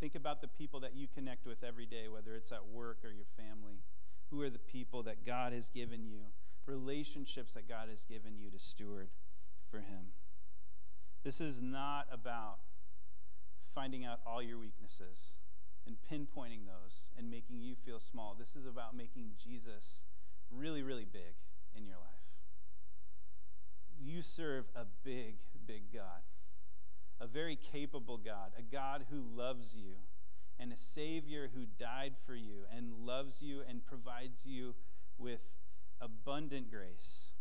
Think 0.00 0.14
about 0.14 0.40
the 0.40 0.48
people 0.48 0.80
that 0.80 0.94
you 0.94 1.06
connect 1.12 1.46
with 1.46 1.62
every 1.62 1.86
day, 1.86 2.08
whether 2.08 2.34
it's 2.34 2.52
at 2.52 2.66
work 2.66 2.98
or 3.04 3.10
your 3.10 3.26
family. 3.36 3.82
Who 4.30 4.42
are 4.42 4.50
the 4.50 4.58
people 4.58 5.02
that 5.04 5.24
God 5.24 5.52
has 5.52 5.68
given 5.68 6.04
you, 6.04 6.20
relationships 6.66 7.54
that 7.54 7.68
God 7.68 7.88
has 7.88 8.04
given 8.04 8.36
you 8.36 8.50
to 8.50 8.58
steward 8.58 9.08
for 9.70 9.78
Him? 9.78 10.12
This 11.24 11.40
is 11.40 11.60
not 11.62 12.06
about 12.12 12.58
finding 13.74 14.04
out 14.04 14.20
all 14.26 14.42
your 14.42 14.58
weaknesses 14.58 15.38
and 15.86 15.96
pinpointing 16.10 16.66
those 16.66 17.10
and 17.16 17.30
making 17.30 17.60
you 17.60 17.74
feel 17.74 17.98
small. 17.98 18.36
This 18.38 18.54
is 18.54 18.66
about 18.66 18.94
making 18.96 19.30
Jesus 19.42 20.02
really, 20.50 20.82
really 20.82 21.06
big 21.06 21.34
in 21.74 21.86
your 21.86 21.96
life. 21.96 22.04
You 24.00 24.22
serve 24.22 24.66
a 24.76 24.84
big, 25.02 25.36
big 25.66 25.92
God 25.92 26.22
a 27.20 27.26
very 27.26 27.56
capable 27.56 28.16
God, 28.16 28.52
a 28.58 28.62
God 28.62 29.06
who 29.10 29.22
loves 29.36 29.76
you, 29.76 29.94
and 30.58 30.72
a 30.72 30.76
Savior 30.76 31.50
who 31.54 31.66
died 31.78 32.14
for 32.26 32.34
you 32.34 32.64
and 32.74 32.92
loves 33.06 33.42
you 33.42 33.62
and 33.68 33.84
provides 33.84 34.46
you 34.46 34.74
with 35.16 35.42
abundant 36.00 36.70
grace 36.70 37.32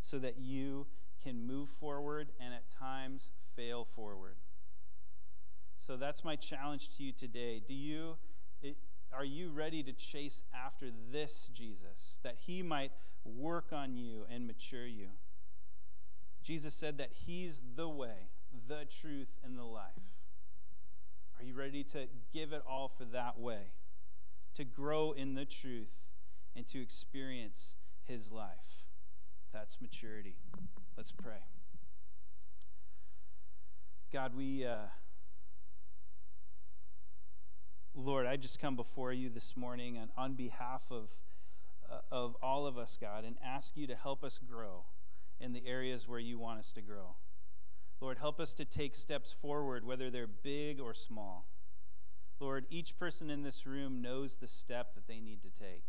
so 0.00 0.18
that 0.18 0.38
you 0.38 0.86
can 1.22 1.46
move 1.46 1.68
forward 1.68 2.32
and 2.40 2.52
at 2.54 2.68
times 2.68 3.32
fail 3.54 3.84
forward. 3.84 4.36
So 5.76 5.96
that's 5.96 6.24
my 6.24 6.36
challenge 6.36 6.96
to 6.96 7.02
you 7.02 7.12
today. 7.12 7.60
Do 7.66 7.74
you 7.74 8.16
it, 8.62 8.76
are 9.12 9.24
you 9.24 9.50
ready 9.50 9.82
to 9.82 9.92
chase 9.92 10.42
after 10.54 10.86
this 11.10 11.50
Jesus 11.52 12.20
that 12.22 12.36
he 12.46 12.62
might 12.62 12.92
work 13.24 13.72
on 13.72 13.96
you 13.96 14.24
and 14.30 14.46
mature 14.46 14.86
you? 14.86 15.08
Jesus 16.42 16.74
said 16.74 16.98
that 16.98 17.10
he's 17.26 17.62
the 17.76 17.88
way, 17.88 18.30
the 18.78 18.86
truth, 18.86 19.36
and 19.44 19.58
the 19.58 19.64
life. 19.64 20.00
Are 21.38 21.44
you 21.44 21.52
ready 21.52 21.84
to 21.84 22.06
give 22.32 22.54
it 22.54 22.62
all 22.66 22.88
for 22.88 23.04
that 23.04 23.38
way? 23.38 23.74
To 24.54 24.64
grow 24.64 25.12
in 25.12 25.34
the 25.34 25.44
truth 25.44 26.00
and 26.56 26.66
to 26.68 26.80
experience 26.80 27.76
his 28.02 28.32
life. 28.32 28.86
That's 29.52 29.78
maturity. 29.82 30.36
Let's 30.96 31.12
pray. 31.12 31.44
God, 34.10 34.34
we, 34.34 34.64
uh, 34.64 34.76
Lord, 37.94 38.24
I 38.24 38.36
just 38.36 38.58
come 38.58 38.74
before 38.74 39.12
you 39.12 39.28
this 39.28 39.54
morning 39.54 39.98
and 39.98 40.10
on 40.16 40.32
behalf 40.32 40.84
of, 40.90 41.10
uh, 41.90 41.98
of 42.10 42.36
all 42.42 42.66
of 42.66 42.78
us, 42.78 42.96
God, 42.98 43.24
and 43.24 43.36
ask 43.44 43.76
you 43.76 43.86
to 43.86 43.94
help 43.94 44.24
us 44.24 44.38
grow 44.38 44.84
in 45.38 45.52
the 45.52 45.66
areas 45.66 46.08
where 46.08 46.18
you 46.18 46.38
want 46.38 46.58
us 46.58 46.72
to 46.72 46.80
grow. 46.80 47.16
Lord, 48.02 48.18
help 48.18 48.40
us 48.40 48.52
to 48.54 48.64
take 48.64 48.96
steps 48.96 49.32
forward, 49.32 49.84
whether 49.84 50.10
they're 50.10 50.26
big 50.26 50.80
or 50.80 50.92
small. 50.92 51.46
Lord, 52.40 52.66
each 52.68 52.98
person 52.98 53.30
in 53.30 53.44
this 53.44 53.64
room 53.64 54.02
knows 54.02 54.34
the 54.34 54.48
step 54.48 54.96
that 54.96 55.06
they 55.06 55.20
need 55.20 55.40
to 55.44 55.50
take. 55.50 55.84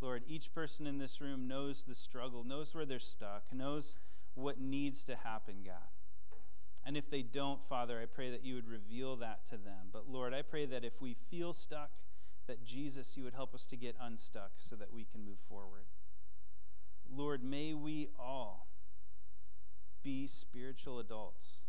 Lord, 0.00 0.22
each 0.28 0.54
person 0.54 0.86
in 0.86 0.98
this 0.98 1.20
room 1.20 1.48
knows 1.48 1.82
the 1.82 1.96
struggle, 1.96 2.44
knows 2.44 2.76
where 2.76 2.84
they're 2.84 3.00
stuck, 3.00 3.52
knows 3.52 3.96
what 4.34 4.60
needs 4.60 5.02
to 5.02 5.16
happen, 5.16 5.56
God. 5.64 5.90
And 6.84 6.96
if 6.96 7.10
they 7.10 7.22
don't, 7.22 7.60
Father, 7.68 8.00
I 8.00 8.06
pray 8.06 8.30
that 8.30 8.44
you 8.44 8.54
would 8.54 8.68
reveal 8.68 9.16
that 9.16 9.44
to 9.46 9.56
them. 9.56 9.88
But 9.92 10.08
Lord, 10.08 10.32
I 10.32 10.42
pray 10.42 10.64
that 10.66 10.84
if 10.84 11.02
we 11.02 11.12
feel 11.12 11.52
stuck, 11.52 11.90
that 12.46 12.64
Jesus, 12.64 13.16
you 13.16 13.24
would 13.24 13.34
help 13.34 13.52
us 13.52 13.66
to 13.66 13.76
get 13.76 13.96
unstuck 14.00 14.52
so 14.58 14.76
that 14.76 14.92
we 14.92 15.04
can 15.04 15.24
move 15.24 15.40
forward. 15.48 15.86
Lord, 17.12 17.42
may 17.42 17.74
we 17.74 18.10
all 18.16 18.65
be 20.06 20.28
spiritual 20.28 21.00
adults. 21.00 21.64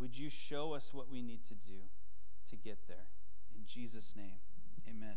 Would 0.00 0.16
you 0.16 0.30
show 0.30 0.72
us 0.72 0.94
what 0.94 1.10
we 1.10 1.20
need 1.20 1.44
to 1.44 1.54
do 1.54 1.90
to 2.48 2.56
get 2.56 2.78
there? 2.88 3.08
In 3.54 3.66
Jesus' 3.66 4.14
name, 4.16 4.40
amen. 4.88 5.16